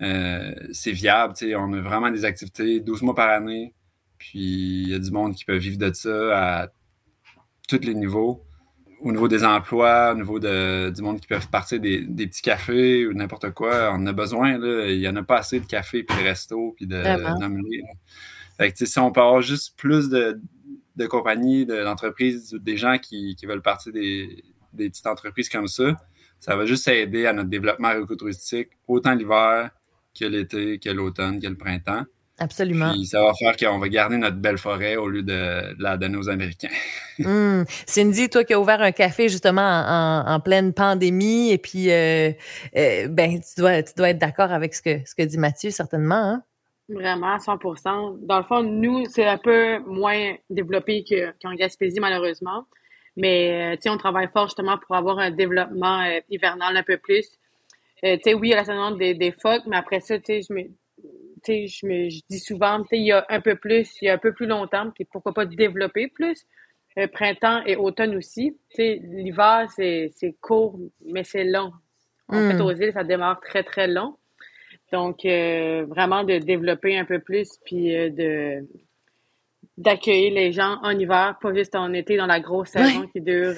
euh, 0.02 0.54
c'est 0.72 0.92
viable. 0.92 1.34
On 1.58 1.74
a 1.74 1.82
vraiment 1.82 2.12
des 2.12 2.26
activités 2.26 2.80
12 2.80 3.04
mois 3.04 3.16
par 3.16 3.30
année 3.30 3.74
Puis 4.18 4.84
il 4.84 4.90
y 4.90 4.94
a 4.94 5.00
du 5.00 5.12
monde 5.12 5.36
qui 5.36 5.46
peut 5.46 5.58
vivre 5.58 5.78
de 5.78 5.92
ça 5.94 6.62
à 6.64 6.68
tous 7.68 7.80
les 7.82 7.94
niveaux. 7.94 8.44
Au 9.02 9.12
niveau 9.12 9.28
des 9.28 9.44
emplois, 9.44 10.14
au 10.14 10.18
niveau 10.18 10.40
de, 10.40 10.90
du 10.90 11.02
monde 11.02 11.20
qui 11.20 11.28
peuvent 11.28 11.50
partir 11.50 11.80
des, 11.80 12.02
des 12.02 12.28
petits 12.28 12.42
cafés 12.42 13.06
ou 13.06 13.14
n'importe 13.14 13.52
quoi, 13.52 13.92
on 13.94 14.06
a 14.08 14.14
besoin. 14.14 14.58
Là. 14.58 14.90
Il 14.90 15.00
n'y 15.00 15.08
en 15.08 15.16
a 15.16 15.24
pas 15.24 15.40
assez 15.40 15.60
de 15.60 15.66
cafés 15.66 16.04
puis 16.04 16.18
de 16.18 16.24
restos 16.24 16.74
puis 16.76 16.88
de 16.88 17.04
Fait 18.58 18.72
que, 18.72 18.86
si 18.86 19.00
on 19.00 19.12
peut 19.12 19.22
avoir 19.22 19.42
juste 19.42 19.78
plus 19.78 20.10
de, 20.10 20.40
de 20.96 21.06
compagnies, 21.08 21.66
d'entreprises, 21.66 22.54
des 22.54 22.78
gens 22.78 22.98
qui, 22.98 23.36
qui 23.36 23.46
veulent 23.46 23.62
partir 23.62 23.92
des, 23.92 24.44
des 24.74 24.90
petites 24.90 25.08
entreprises 25.08 25.50
comme 25.50 25.68
ça, 25.68 26.00
ça 26.40 26.56
va 26.56 26.66
juste 26.66 26.88
aider 26.88 27.26
à 27.26 27.34
notre 27.34 27.50
développement 27.50 27.94
touristique, 28.18 28.70
autant 28.88 29.14
l'hiver 29.14 29.72
que 30.18 30.26
l'été, 30.26 30.80
que 30.80 30.90
l'automne, 30.90 31.42
que 31.42 31.48
le 31.48 31.58
printemps. 31.58 32.06
Absolument. 32.38 32.92
Puis 32.92 33.06
ça 33.06 33.22
va 33.24 33.34
faire 33.34 33.56
qu'on 33.56 33.80
va 33.80 33.88
garder 33.88 34.18
notre 34.18 34.36
belle 34.36 34.58
forêt 34.58 34.98
au 34.98 35.08
lieu 35.08 35.24
de, 35.24 35.82
la 35.82 35.96
donner 35.96 36.18
aux 36.18 36.30
Américains. 36.30 36.70
Mmh. 37.18 37.64
Cindy, 37.88 38.30
toi 38.30 38.44
qui 38.44 38.54
as 38.54 38.60
ouvert 38.60 38.82
un 38.82 38.92
café 38.92 39.30
justement 39.30 39.62
en, 40.28 40.38
pleine 40.42 40.74
pandémie, 40.74 41.50
et 41.50 41.58
puis 41.58 41.90
euh, 41.90 42.32
euh, 42.76 43.08
ben 43.08 43.40
tu 43.40 43.62
dois, 43.62 43.82
tu 43.84 43.94
dois 43.96 44.10
être 44.10 44.18
d'accord 44.18 44.52
avec 44.52 44.74
ce 44.74 44.82
que, 44.82 45.00
ce 45.06 45.16
que 45.16 45.24
dit 45.24 45.38
Mathieu, 45.38 45.70
certainement. 45.70 46.16
Hein? 46.16 46.44
Vraiment, 46.90 47.38
100% 47.38 48.18
Dans 48.26 48.38
le 48.40 48.44
fond, 48.44 48.64
nous, 48.64 49.06
c'est 49.06 49.26
un 49.26 49.38
peu 49.38 49.80
moins 49.88 50.36
développé 50.50 51.06
qu'en 51.42 51.54
Gaspésie, 51.54 52.02
malheureusement. 52.02 52.66
Mais, 53.16 53.72
euh, 53.72 53.76
tu 53.78 53.84
sais, 53.84 53.90
on 53.90 53.98
travaille 53.98 54.28
fort 54.34 54.48
justement 54.48 54.78
pour 54.78 54.98
avoir 54.98 55.18
un 55.20 55.32
développement 55.32 56.04
hivernal 56.30 56.76
un 56.76 56.84
peu 56.84 56.98
plus. 56.98 57.30
tu 58.04 58.20
sais, 58.26 58.34
oui, 58.34 58.50
il 58.50 58.52
y 58.52 58.54
a 58.54 58.58
la 58.58 58.66
saison 58.66 58.92
des, 58.92 59.14
des 59.14 59.32
phoques, 59.32 59.64
mais 59.68 59.78
après 59.78 60.02
ça, 60.02 60.18
tu 60.18 60.26
sais, 60.26 60.42
je 60.42 60.54
me 60.54 60.64
je, 61.48 61.86
me, 61.86 62.10
je 62.10 62.22
dis 62.30 62.40
souvent, 62.40 62.84
il 62.92 63.06
y 63.06 63.12
a 63.12 63.26
un 63.30 63.42
peu 63.42 63.56
plus, 63.56 63.90
il 64.02 64.06
y 64.06 64.10
a 64.10 64.14
un 64.14 64.18
peu 64.18 64.34
plus 64.34 64.48
longtemps, 64.48 64.92
puis 64.94 65.06
pourquoi 65.06 65.34
pas 65.34 65.46
développer 65.46 66.08
plus. 66.08 66.46
Euh, 66.98 67.08
printemps 67.08 67.62
et 67.66 67.76
automne 67.76 68.16
aussi. 68.16 68.58
L'hiver, 68.78 69.68
c'est 69.70 70.14
court, 70.40 70.80
mais 71.06 71.26
c'est 71.26 71.44
long. 71.44 71.74
En 72.30 72.36
fait, 72.36 72.54
hmm. 72.54 72.62
aux 72.62 72.72
îles, 72.72 72.94
ça 72.94 73.04
démarre 73.04 73.42
très, 73.42 73.64
très 73.64 73.88
long. 73.88 74.16
Donc, 74.94 75.26
euh, 75.26 75.86
vraiment 75.90 76.24
de 76.24 76.38
développer 76.38 76.98
un 76.98 77.04
peu 77.04 77.20
plus, 77.20 77.50
puis 77.66 77.96
euh, 77.96 78.10
de 78.10 78.66
d'accueillir 79.78 80.34
les 80.34 80.54
gens 80.54 80.78
en 80.84 80.92
hiver, 80.92 81.38
pas 81.42 81.54
juste 81.54 81.76
en 81.76 81.92
été, 81.92 82.16
dans 82.16 82.28
la 82.28 82.40
grosse 82.40 82.70
saison 82.70 83.08
qui 83.08 83.20
dure 83.20 83.54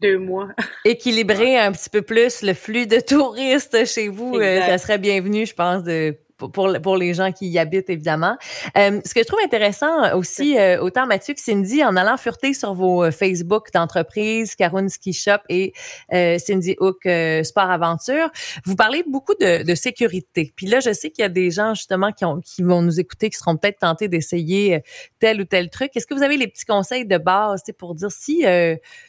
deux 0.00 0.18
mois. 0.18 0.48
Équilibrer 0.84 1.56
un 1.56 1.70
petit 1.70 1.88
peu 1.88 2.02
plus 2.02 2.42
le 2.42 2.52
flux 2.52 2.88
de 2.88 2.98
touristes 2.98 3.86
chez 3.86 4.08
vous, 4.08 4.40
ça 4.40 4.76
serait 4.78 4.98
bienvenu, 4.98 5.46
je 5.46 5.54
pense, 5.54 5.84
de 5.84 6.16
pour, 6.36 6.50
pour 6.82 6.96
les 6.96 7.14
gens 7.14 7.32
qui 7.32 7.48
y 7.48 7.58
habitent, 7.58 7.90
évidemment. 7.90 8.36
Euh, 8.76 9.00
ce 9.04 9.14
que 9.14 9.20
je 9.20 9.26
trouve 9.26 9.40
intéressant 9.44 10.14
aussi, 10.16 10.58
euh, 10.58 10.80
autant 10.80 11.06
Mathieu 11.06 11.34
que 11.34 11.40
Cindy, 11.40 11.84
en 11.84 11.96
allant 11.96 12.16
fureter 12.16 12.54
sur 12.54 12.74
vos 12.74 13.04
euh, 13.04 13.10
Facebook 13.10 13.72
d'entreprise, 13.72 14.54
Caroune 14.54 14.88
Ski 14.88 15.12
Shop 15.12 15.38
et 15.48 15.72
Cindy 16.10 16.76
Hook 16.80 17.08
Sport 17.42 17.70
Aventure, 17.70 18.30
vous 18.64 18.76
parlez 18.76 19.02
beaucoup 19.06 19.34
de, 19.40 19.62
de 19.62 19.74
sécurité. 19.74 20.52
Puis 20.56 20.66
là, 20.66 20.80
je 20.80 20.92
sais 20.92 21.10
qu'il 21.10 21.22
y 21.22 21.26
a 21.26 21.28
des 21.28 21.50
gens 21.50 21.74
justement 21.74 22.12
qui, 22.12 22.24
ont, 22.24 22.40
qui 22.40 22.62
vont 22.62 22.82
nous 22.82 23.00
écouter, 23.00 23.30
qui 23.30 23.38
seront 23.38 23.56
peut-être 23.56 23.78
tentés 23.78 24.08
d'essayer 24.08 24.82
tel 25.18 25.40
ou 25.40 25.44
tel 25.44 25.70
truc. 25.70 25.90
Est-ce 25.94 26.06
que 26.06 26.14
vous 26.14 26.22
avez 26.22 26.36
les 26.36 26.48
petits 26.48 26.64
conseils 26.64 27.06
de 27.06 27.18
base 27.18 27.62
pour 27.78 27.94
dire 27.94 28.10
si 28.10 28.44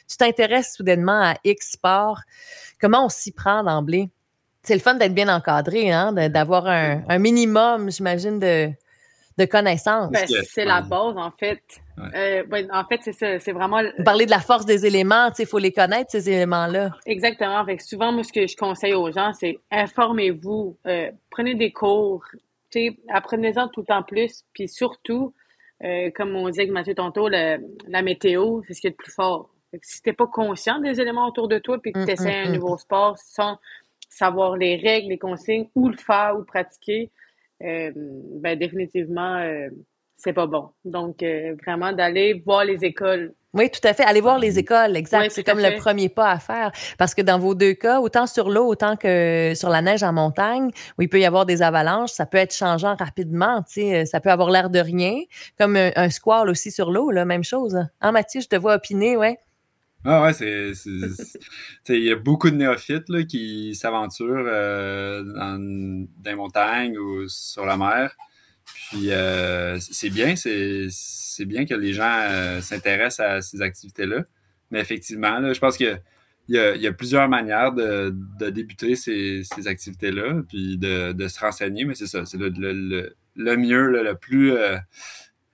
tu 0.07 0.17
t'intéresses 0.17 0.73
soudainement 0.75 1.21
à 1.21 1.35
X 1.43 1.71
sport, 1.71 2.21
comment 2.79 3.05
on 3.05 3.09
s'y 3.09 3.31
prend 3.31 3.63
d'emblée? 3.63 4.09
C'est 4.67 4.73
le 4.73 4.81
fun 4.81 4.95
d'être 4.95 5.13
bien 5.13 5.33
encadré, 5.33 5.91
hein, 5.91 6.11
d'avoir 6.11 6.67
un, 6.67 7.19
minimum, 7.19 7.89
j'imagine, 7.89 8.37
de, 8.37 8.69
de 9.37 9.45
connaissances. 9.45 10.11
Ben, 10.11 10.27
c'est 10.43 10.65
la 10.65 10.81
base, 10.81 11.15
en 11.15 11.31
fait. 11.31 11.61
Euh, 12.13 12.43
en 12.73 12.83
fait, 12.83 12.99
c'est 13.01 13.13
ça. 13.13 13.39
C'est 13.39 13.53
vraiment. 13.53 13.79
Parler 14.03 14.25
de 14.25 14.31
la 14.31 14.41
force 14.41 14.65
des 14.65 14.85
éléments, 14.85 15.29
il 15.39 15.45
faut 15.45 15.57
les 15.57 15.71
connaître, 15.71 16.11
ces 16.11 16.29
éléments-là. 16.29 16.91
Exactement. 17.05 17.63
Fait 17.65 17.79
souvent, 17.79 18.11
moi, 18.11 18.23
ce 18.23 18.33
que 18.33 18.45
je 18.45 18.57
conseille 18.57 18.93
aux 18.93 19.09
gens, 19.09 19.31
c'est 19.33 19.57
informez-vous, 19.71 20.77
euh, 20.85 21.11
prenez 21.29 21.55
des 21.55 21.71
cours, 21.71 22.25
apprenez-en 23.09 23.69
tout 23.69 23.79
le 23.79 23.85
temps 23.85 24.03
plus, 24.03 24.43
puis 24.53 24.67
surtout, 24.67 25.33
euh, 25.85 26.11
comme 26.13 26.35
on 26.35 26.49
disait 26.49 26.63
avec 26.63 26.73
Mathieu 26.73 26.93
tantôt, 26.93 27.29
la 27.29 28.01
météo, 28.03 28.61
c'est 28.67 28.73
ce 28.73 28.81
qui 28.81 28.87
est 28.87 28.91
le 28.91 28.95
plus 28.97 29.13
fort. 29.13 29.49
si 29.81 30.01
tu 30.01 30.09
n'es 30.09 30.13
pas 30.13 30.27
conscient 30.27 30.79
des 30.79 30.99
éléments 30.99 31.25
autour 31.25 31.47
de 31.47 31.57
toi, 31.57 31.79
puis 31.81 31.93
que 31.93 32.05
tu 32.05 32.11
essaies 32.11 32.43
un 32.45 32.51
nouveau 32.51 32.77
sport 32.77 33.17
sans 33.17 33.57
savoir 34.09 34.57
les 34.57 34.75
règles, 34.75 35.09
les 35.09 35.17
consignes, 35.17 35.67
où 35.75 35.89
le 35.89 35.97
faire, 35.97 36.33
où 36.35 36.39
le 36.39 36.45
pratiquer, 36.45 37.11
euh, 37.63 37.91
ben 37.95 38.57
définitivement, 38.57 39.37
euh, 39.37 39.69
c'est 40.15 40.33
pas 40.33 40.47
bon. 40.47 40.69
Donc, 40.85 41.21
euh, 41.23 41.55
vraiment 41.63 41.91
d'aller 41.93 42.41
voir 42.45 42.65
les 42.65 42.83
écoles. 42.85 43.33
Oui, 43.53 43.71
tout 43.71 43.79
à 43.83 43.93
fait. 43.93 44.03
Aller 44.03 44.21
voir 44.21 44.37
les 44.37 44.59
écoles, 44.59 44.95
exact. 44.95 45.31
c'est 45.31 45.43
comme 45.43 45.59
le 45.59 45.77
premier 45.77 46.09
pas 46.09 46.31
à 46.31 46.39
faire. 46.39 46.71
Parce 46.99 47.15
que 47.15 47.21
dans 47.21 47.39
vos 47.39 47.55
deux 47.55 47.73
cas, 47.73 47.99
autant 47.99 48.27
sur 48.27 48.49
l'eau, 48.49 48.67
autant 48.67 48.95
que 48.97 49.53
sur 49.55 49.69
la 49.69 49.81
neige 49.81 50.03
en 50.03 50.13
montagne, 50.13 50.69
où 50.97 51.01
il 51.01 51.09
peut 51.09 51.19
y 51.19 51.25
avoir 51.25 51.45
des 51.45 51.61
avalanches, 51.61 52.11
ça 52.11 52.25
peut 52.25 52.37
être 52.37 52.53
changeant 52.53 52.95
rapidement. 52.95 53.63
Tu 53.63 53.81
sais, 53.81 54.05
ça 54.05 54.19
peut 54.19 54.29
avoir 54.29 54.51
l'air 54.51 54.69
de 54.69 54.79
rien. 54.79 55.15
Comme 55.57 55.75
un, 55.75 56.09
squall 56.09 56.49
aussi 56.49 56.71
sur 56.71 56.91
l'eau, 56.91 57.09
la 57.09 57.25
même 57.25 57.43
chose. 57.43 57.77
Hein, 58.01 58.11
Mathieu, 58.11 58.41
je 58.41 58.47
te 58.47 58.55
vois 58.55 58.75
opiner, 58.75 59.17
ouais. 59.17 59.39
Ah 60.05 60.23
ouais, 60.23 60.33
c'est. 60.33 60.71
Il 61.89 62.03
y 62.03 62.11
a 62.11 62.15
beaucoup 62.15 62.49
de 62.49 62.55
néophytes 62.55 63.09
là, 63.09 63.23
qui 63.23 63.75
s'aventurent 63.75 64.45
euh, 64.47 65.23
dans 65.23 65.59
des 66.21 66.35
montagnes 66.35 66.97
ou 66.97 67.27
sur 67.27 67.65
la 67.65 67.77
mer. 67.77 68.15
Puis 68.91 69.11
euh, 69.11 69.79
c'est 69.79 70.09
bien, 70.09 70.35
c'est 70.35 71.45
bien 71.45 71.65
que 71.65 71.73
les 71.73 71.93
gens 71.93 72.19
euh, 72.29 72.61
s'intéressent 72.61 73.19
à 73.27 73.41
ces 73.41 73.61
activités-là. 73.61 74.23
Mais 74.71 74.79
effectivement, 74.81 75.39
là, 75.39 75.53
je 75.53 75.59
pense 75.59 75.77
que 75.77 75.97
il 76.49 76.55
y, 76.55 76.59
a, 76.59 76.75
il 76.75 76.81
y 76.81 76.87
a 76.87 76.93
plusieurs 76.93 77.27
manières 77.27 77.73
de, 77.73 78.13
de 78.39 78.49
débuter 78.49 78.95
ces, 78.95 79.41
ces 79.43 79.67
activités-là, 79.67 80.43
puis 80.47 80.77
de, 80.77 81.11
de 81.11 81.27
se 81.27 81.39
renseigner, 81.41 81.83
mais 81.83 81.93
c'est 81.95 82.07
ça, 82.07 82.25
c'est 82.25 82.37
le, 82.37 82.49
le, 82.49 83.15
le, 83.35 83.57
mieux, 83.57 83.87
le 84.01 84.15
plus 84.15 84.53
euh, 84.53 84.77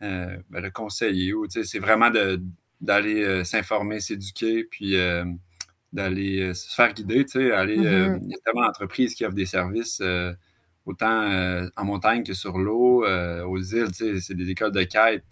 ben, 0.01 0.61
le 0.61 0.69
conseiller, 0.69 1.33
c'est 1.49 1.79
vraiment 1.79 2.11
de, 2.11 2.39
d'aller 2.83 3.23
euh, 3.23 3.43
s'informer, 3.45 4.01
s'éduquer, 4.01 4.65
puis 4.65 4.97
euh, 4.97 5.23
d'aller 5.93 6.41
euh, 6.41 6.53
se 6.53 6.75
faire 6.75 6.93
guider, 6.93 7.23
tu 7.25 7.39
sais, 7.39 7.51
aller, 7.51 7.77
mm-hmm. 7.77 8.19
il 8.23 8.31
y 8.31 8.35
a 8.35 8.37
tellement 8.43 8.65
d'entreprises 8.65 9.15
qui 9.15 9.25
offrent 9.25 9.33
des 9.33 9.45
services 9.45 10.01
autant 10.85 11.69
en 11.77 11.85
montagne 11.85 12.23
que 12.23 12.33
sur 12.33 12.57
l'eau, 12.57 13.05
aux 13.05 13.57
îles, 13.57 13.91
tu 13.91 14.15
sais, 14.15 14.19
c'est 14.19 14.33
des 14.33 14.49
écoles 14.49 14.73
de 14.73 14.83
quête, 14.83 15.23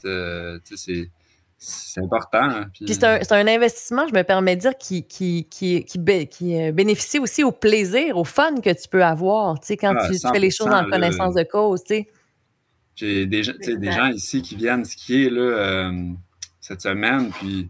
tu 0.66 0.78
sais, 0.78 1.12
c'est 1.58 2.02
important. 2.02 2.42
Hein, 2.42 2.70
puis, 2.74 2.94
c'est 2.94 3.04
un, 3.04 3.20
un, 3.20 3.48
investissement, 3.48 4.08
je 4.08 4.16
me 4.16 4.24
permets 4.24 4.56
de 4.56 4.62
dire, 4.62 4.78
qui, 4.78 5.06
qui, 5.06 5.48
qui, 5.50 5.84
qui, 5.84 6.72
bénéficie 6.72 7.20
aussi 7.20 7.44
au 7.44 7.52
plaisir, 7.52 8.18
au 8.18 8.24
fun 8.24 8.56
que 8.62 8.70
tu 8.70 8.88
peux 8.88 9.04
avoir, 9.04 9.60
tu 9.60 9.68
sais, 9.68 9.78
quand 9.78 9.94
ah, 9.96 10.08
tu, 10.08 10.18
fais 10.18 10.40
les 10.40 10.52
choses 10.52 10.74
en 10.74 10.90
connaissance 10.90 11.36
de 11.36 11.44
cause, 11.44 11.84
tu 11.84 11.96
sais. 11.96 12.08
J'ai 12.96 13.26
des, 13.26 13.42
des 13.42 13.92
gens 13.92 14.08
ici 14.08 14.42
qui 14.42 14.56
viennent 14.56 14.86
skier, 14.86 15.30
là, 15.30 15.92
cette 16.62 16.82
semaine. 16.82 17.32
Puis, 17.32 17.70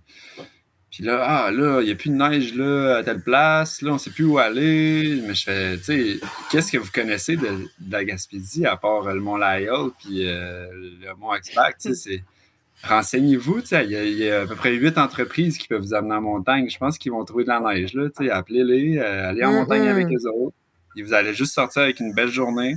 puis 0.91 1.03
là, 1.03 1.23
ah, 1.25 1.51
là, 1.51 1.81
il 1.81 1.85
n'y 1.85 1.91
a 1.91 1.95
plus 1.95 2.09
de 2.09 2.15
neige 2.15 2.53
là, 2.53 2.97
à 2.97 3.03
telle 3.03 3.23
place. 3.23 3.81
Là, 3.81 3.91
on 3.91 3.93
ne 3.93 3.99
sait 3.99 4.11
plus 4.11 4.25
où 4.25 4.37
aller. 4.37 5.21
Mais 5.25 5.33
je 5.33 5.43
fais, 5.43 5.77
tu 5.77 5.83
sais, 5.83 6.19
qu'est-ce 6.51 6.71
que 6.71 6.77
vous 6.77 6.91
connaissez 6.93 7.37
de, 7.37 7.47
la 7.89 8.03
Gaspésie 8.03 8.65
à 8.65 8.75
part 8.75 9.11
le 9.11 9.21
Mont 9.21 9.37
Lyell 9.37 9.89
puis 9.99 10.27
euh, 10.27 10.67
le 10.71 11.15
Mont 11.15 11.33
Expac? 11.33 11.77
Tu 11.77 11.89
sais, 11.89 11.95
c'est. 11.95 12.23
Renseignez-vous, 12.83 13.61
il 13.73 13.91
y, 13.91 14.27
a 14.27 14.41
à 14.41 14.47
peu 14.47 14.55
près 14.55 14.73
huit 14.73 14.97
entreprises 14.97 15.59
qui 15.59 15.67
peuvent 15.67 15.83
vous 15.83 15.93
amener 15.93 16.15
en 16.15 16.21
montagne. 16.21 16.67
Je 16.67 16.79
pense 16.79 16.97
qu'ils 16.97 17.11
vont 17.11 17.23
trouver 17.25 17.43
de 17.43 17.49
la 17.49 17.59
neige, 17.59 17.93
là, 17.93 18.09
appelez-les, 18.31 18.97
euh, 18.97 19.29
allez 19.29 19.45
en 19.45 19.53
montagne 19.53 19.87
avec 19.87 20.07
les 20.09 20.25
autres. 20.25 20.55
Et 20.97 21.03
vous 21.03 21.13
allez 21.13 21.35
juste 21.35 21.53
sortir 21.53 21.83
avec 21.83 21.99
une 21.99 22.11
belle 22.11 22.31
journée. 22.31 22.73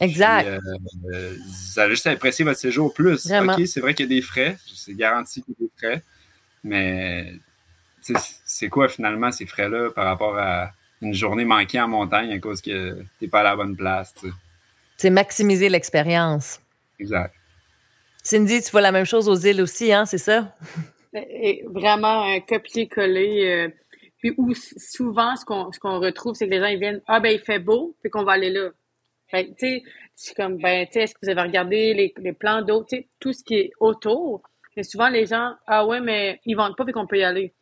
Exact. 0.00 0.46
Euh, 0.46 1.34
vous 1.34 1.80
allez 1.80 1.90
juste 1.94 2.06
apprécier 2.06 2.44
votre 2.44 2.58
séjour 2.58 2.92
plus. 2.92 3.30
OK, 3.30 3.66
c'est 3.66 3.80
vrai 3.80 3.94
qu'il 3.94 4.06
y 4.06 4.12
a 4.12 4.14
des 4.16 4.22
frais. 4.22 4.58
C'est 4.74 4.94
garanti 4.94 5.42
qu'il 5.42 5.54
y 5.58 5.64
a 5.64 5.66
des 5.66 5.72
frais. 5.76 6.02
Mais 6.64 7.32
c'est 8.44 8.68
quoi 8.68 8.88
finalement 8.88 9.32
ces 9.32 9.46
frais-là 9.46 9.90
par 9.90 10.04
rapport 10.04 10.36
à 10.38 10.70
une 11.02 11.14
journée 11.14 11.44
manquée 11.44 11.80
en 11.80 11.88
montagne 11.88 12.32
à 12.32 12.38
cause 12.38 12.60
que 12.60 12.94
tu 12.94 13.06
n'es 13.22 13.28
pas 13.28 13.40
à 13.40 13.44
la 13.44 13.56
bonne 13.56 13.76
place? 13.76 14.14
C'est 14.96 15.10
maximiser 15.10 15.68
l'expérience. 15.68 16.60
Exact. 16.98 17.34
Cindy, 18.22 18.62
tu 18.62 18.70
vois 18.70 18.80
la 18.80 18.92
même 18.92 19.04
chose 19.04 19.28
aux 19.28 19.36
îles 19.36 19.62
aussi, 19.62 19.92
hein, 19.92 20.04
c'est 20.04 20.18
ça? 20.18 20.54
Et 21.14 21.64
vraiment 21.66 22.24
un 22.24 22.40
copier-coller. 22.40 23.48
Euh, 23.48 23.68
puis 24.18 24.34
où 24.36 24.52
souvent, 24.54 25.36
ce 25.36 25.44
qu'on 25.44 26.00
retrouve, 26.00 26.34
c'est 26.34 26.46
que 26.46 26.50
les 26.52 26.60
gens 26.60 26.66
ils 26.66 26.78
viennent 26.78 27.00
Ah, 27.06 27.20
ben, 27.20 27.28
il 27.28 27.40
fait 27.40 27.58
beau, 27.58 27.94
puis 28.00 28.10
qu'on 28.10 28.24
va 28.24 28.32
aller 28.32 28.50
là. 28.50 28.70
Fait 29.28 29.46
tu 29.46 29.54
sais, 29.58 29.82
c'est 30.14 30.34
comme, 30.34 30.58
ben, 30.58 30.86
tu 30.86 30.92
sais, 30.92 31.02
est-ce 31.02 31.14
que 31.14 31.20
vous 31.22 31.30
avez 31.30 31.42
regardé 31.42 31.94
les, 31.94 32.14
les 32.16 32.32
plans 32.32 32.62
d'eau, 32.62 32.84
tu 32.84 32.96
sais, 32.96 33.08
tout 33.20 33.32
ce 33.32 33.42
qui 33.42 33.54
est 33.56 33.70
autour. 33.80 34.42
Mais 34.76 34.82
souvent, 34.82 35.08
les 35.08 35.26
gens, 35.26 35.54
ah 35.66 35.86
ouais, 35.86 36.00
mais 36.00 36.40
ils 36.44 36.54
vendent 36.54 36.76
pas, 36.76 36.84
puis 36.84 36.92
qu'on 36.92 37.06
peut 37.06 37.18
y 37.18 37.24
aller. 37.24 37.52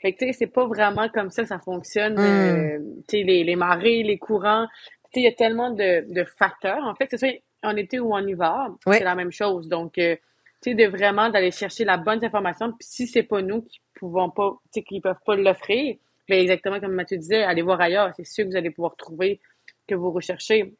Fait 0.00 0.12
que, 0.12 0.18
tu 0.18 0.26
sais, 0.26 0.32
c'est 0.32 0.46
pas 0.46 0.66
vraiment 0.66 1.08
comme 1.08 1.30
ça 1.30 1.42
que 1.42 1.48
ça 1.48 1.58
fonctionne. 1.58 2.14
Hmm. 2.14 2.20
Euh, 2.20 2.78
tu 3.08 3.18
sais, 3.18 3.22
les, 3.22 3.44
les 3.44 3.56
marées, 3.56 4.02
les 4.02 4.18
courants. 4.18 4.66
Tu 5.04 5.10
sais, 5.14 5.20
il 5.20 5.24
y 5.24 5.28
a 5.28 5.32
tellement 5.32 5.70
de, 5.70 6.12
de 6.12 6.24
facteurs. 6.24 6.84
En 6.84 6.94
fait, 6.94 7.06
c'est 7.10 7.18
ça, 7.18 7.28
en 7.62 7.76
été 7.76 7.98
ou 7.98 8.12
en 8.12 8.26
hiver, 8.26 8.68
c'est 8.86 9.04
la 9.04 9.14
même 9.14 9.32
chose. 9.32 9.68
Donc, 9.68 9.98
euh, 9.98 10.16
tu 10.62 10.70
sais, 10.70 10.74
de 10.74 10.86
vraiment 10.86 11.30
d'aller 11.30 11.50
chercher 11.50 11.84
la 11.84 11.96
bonne 11.96 12.24
information. 12.24 12.72
Puis 12.72 12.86
si 12.88 13.06
c'est 13.06 13.22
pas 13.22 13.42
nous 13.42 13.62
qui 13.62 13.80
pouvons 13.94 14.30
pas, 14.30 14.52
tu 14.64 14.80
sais, 14.80 14.82
qui 14.82 15.00
peuvent 15.00 15.16
pas 15.24 15.36
l'offrir, 15.36 15.96
mais 16.28 16.42
exactement 16.42 16.80
comme 16.80 16.92
Mathieu 16.92 17.16
disait, 17.16 17.42
allez 17.42 17.62
voir 17.62 17.80
ailleurs. 17.80 18.12
C'est 18.16 18.24
sûr 18.24 18.44
que 18.44 18.50
vous 18.50 18.56
allez 18.56 18.70
pouvoir 18.70 18.96
trouver 18.96 19.40
que 19.86 19.94
vous 19.94 20.10
recherchez. 20.10 20.74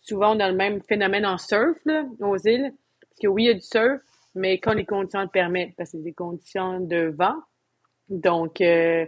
Souvent, 0.00 0.36
on 0.36 0.40
a 0.40 0.50
le 0.50 0.56
même 0.56 0.80
phénomène 0.82 1.26
en 1.26 1.38
surf, 1.38 1.78
là, 1.84 2.04
aux 2.20 2.38
îles. 2.38 2.72
Parce 3.00 3.20
que 3.22 3.28
oui, 3.28 3.44
il 3.44 3.46
y 3.46 3.50
a 3.50 3.54
du 3.54 3.60
surf, 3.60 4.00
mais 4.34 4.58
quand 4.58 4.74
les 4.74 4.84
conditions 4.84 5.20
le 5.20 5.28
permettent, 5.28 5.74
parce 5.76 5.90
que 5.92 5.98
c'est 5.98 6.04
des 6.04 6.12
conditions 6.12 6.80
de 6.80 7.14
vent. 7.16 7.36
Donc, 8.08 8.60
euh, 8.60 9.04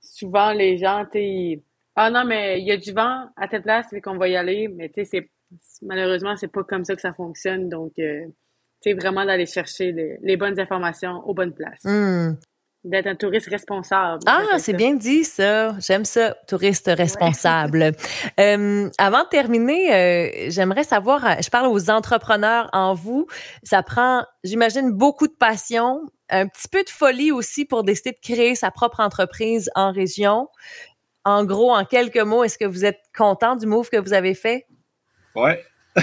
souvent, 0.00 0.52
les 0.52 0.78
gens, 0.78 1.04
tu 1.10 1.62
ah 2.00 2.10
non, 2.10 2.24
mais 2.24 2.60
il 2.60 2.64
y 2.64 2.70
a 2.70 2.76
du 2.76 2.92
vent 2.92 3.28
à 3.36 3.48
telle 3.48 3.62
place, 3.62 3.88
fait 3.90 4.00
qu'on 4.00 4.16
va 4.16 4.28
y 4.28 4.36
aller. 4.36 4.68
Mais 4.68 4.88
tu 4.88 5.04
sais, 5.04 5.28
malheureusement, 5.82 6.36
c'est 6.36 6.46
pas 6.46 6.62
comme 6.62 6.84
ça 6.84 6.94
que 6.94 7.00
ça 7.00 7.12
fonctionne. 7.12 7.68
Donc, 7.68 7.92
euh, 7.98 8.24
tu 8.80 8.90
sais, 8.90 8.94
vraiment 8.94 9.24
d'aller 9.24 9.46
chercher 9.46 9.90
les, 10.22 10.36
bonnes 10.36 10.60
informations 10.60 11.28
aux 11.28 11.34
bonnes 11.34 11.52
places. 11.52 11.82
Hmm. 11.82 12.34
D'être 12.84 13.08
un 13.08 13.16
touriste 13.16 13.48
responsable. 13.48 14.22
Ah, 14.26 14.58
c'est 14.58 14.72
bien 14.72 14.94
dit 14.94 15.24
ça. 15.24 15.76
J'aime 15.80 16.04
ça, 16.04 16.36
touriste 16.46 16.88
responsable. 16.96 17.92
euh, 18.40 18.88
avant 18.98 19.24
de 19.24 19.28
terminer, 19.28 19.92
euh, 19.92 20.46
j'aimerais 20.50 20.84
savoir, 20.84 21.42
je 21.42 21.50
parle 21.50 21.66
aux 21.66 21.90
entrepreneurs 21.90 22.70
en 22.72 22.94
vous. 22.94 23.26
Ça 23.64 23.82
prend, 23.82 24.24
j'imagine, 24.44 24.92
beaucoup 24.92 25.26
de 25.26 25.32
passion, 25.32 26.02
un 26.30 26.46
petit 26.46 26.68
peu 26.68 26.84
de 26.84 26.88
folie 26.88 27.32
aussi 27.32 27.64
pour 27.64 27.82
décider 27.82 28.12
de 28.12 28.20
créer 28.22 28.54
sa 28.54 28.70
propre 28.70 29.00
entreprise 29.00 29.70
en 29.74 29.90
région. 29.90 30.48
En 31.24 31.44
gros, 31.44 31.74
en 31.74 31.84
quelques 31.84 32.16
mots, 32.16 32.44
est-ce 32.44 32.58
que 32.58 32.64
vous 32.64 32.84
êtes 32.84 33.00
content 33.16 33.56
du 33.56 33.66
move 33.66 33.90
que 33.90 33.96
vous 33.96 34.12
avez 34.12 34.34
fait? 34.34 34.66
Ouais. 35.34 35.62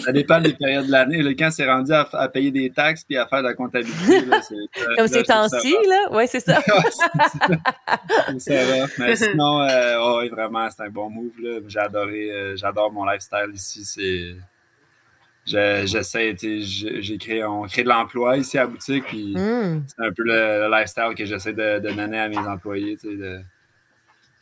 ça 0.00 0.12
dépend 0.12 0.40
des 0.40 0.52
périodes 0.52 0.86
de 0.86 0.92
l'année. 0.92 1.36
Quand 1.36 1.50
c'est 1.50 1.70
rendu 1.70 1.92
à, 1.92 2.28
payer 2.28 2.50
des 2.50 2.70
taxes 2.70 3.04
puis 3.04 3.16
à 3.16 3.26
faire 3.26 3.42
de 3.42 3.48
la 3.48 3.54
comptabilité, 3.54 4.24
Comme 4.96 5.08
ces 5.08 5.22
temps-ci, 5.22 5.72
là? 5.88 6.08
Oui, 6.12 6.24
c'est 6.26 6.40
ça. 6.40 6.60
ça 8.38 8.64
va. 8.64 8.86
Mais 8.98 9.16
sinon, 9.16 9.62
euh, 9.62 10.28
vraiment, 10.30 10.68
c'est 10.70 10.82
un 10.82 10.90
bon 10.90 11.10
move. 11.10 11.32
J'ai 11.68 11.78
adoré, 11.78 12.30
euh, 12.30 12.56
j'adore 12.56 12.92
mon 12.92 13.04
lifestyle 13.04 13.50
ici. 13.54 13.84
C'est 13.84 14.36
j'essaie, 15.46 16.36
j'ai 16.40 17.18
créé, 17.18 17.44
on 17.44 17.62
crée 17.62 17.84
de 17.84 17.88
l'emploi 17.88 18.36
ici 18.36 18.58
à 18.58 18.62
la 18.62 18.66
boutique, 18.66 19.04
puis 19.04 19.34
hmm. 19.36 19.84
c'est 19.86 20.04
un 20.04 20.12
peu 20.12 20.24
le, 20.24 20.68
lifestyle 20.70 21.14
que 21.16 21.24
j'essaie 21.24 21.52
de, 21.52 21.78
donner 21.78 22.18
à 22.18 22.28
mes 22.28 22.38
employés, 22.38 22.98
de 23.04 23.40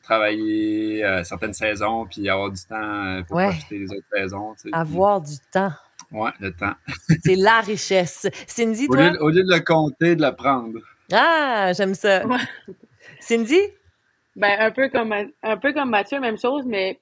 travailler 0.04 1.04
euh, 1.04 1.24
certaines 1.24 1.52
saisons, 1.52 2.06
puis 2.06 2.28
avoir 2.28 2.50
du 2.50 2.60
temps 2.68 3.06
euh, 3.06 3.22
pour 3.22 3.38
profiter 3.38 3.78
des 3.78 3.90
autres 3.90 4.06
saisons. 4.12 4.54
Avoir 4.72 5.20
du 5.20 5.34
temps. 5.52 5.72
Oui, 6.12 6.30
le 6.40 6.52
temps. 6.52 6.74
c'est 7.24 7.36
la 7.36 7.60
richesse. 7.60 8.28
Cindy, 8.46 8.86
au 8.88 8.94
toi? 8.94 9.10
Lieu, 9.10 9.22
au 9.22 9.28
lieu 9.30 9.42
de 9.42 9.52
le 9.52 9.60
compter, 9.60 10.16
de 10.16 10.22
le 10.22 10.32
prendre. 10.34 10.78
Ah, 11.12 11.72
j'aime 11.76 11.94
ça. 11.94 12.22
Cindy? 13.20 13.60
Ben, 14.36 14.56
un 14.58 14.70
peu 14.70 14.88
comme 14.88 15.12
un 15.42 15.56
peu 15.56 15.72
comme 15.72 15.90
Mathieu, 15.90 16.20
même 16.20 16.38
chose, 16.38 16.64
mais 16.66 16.98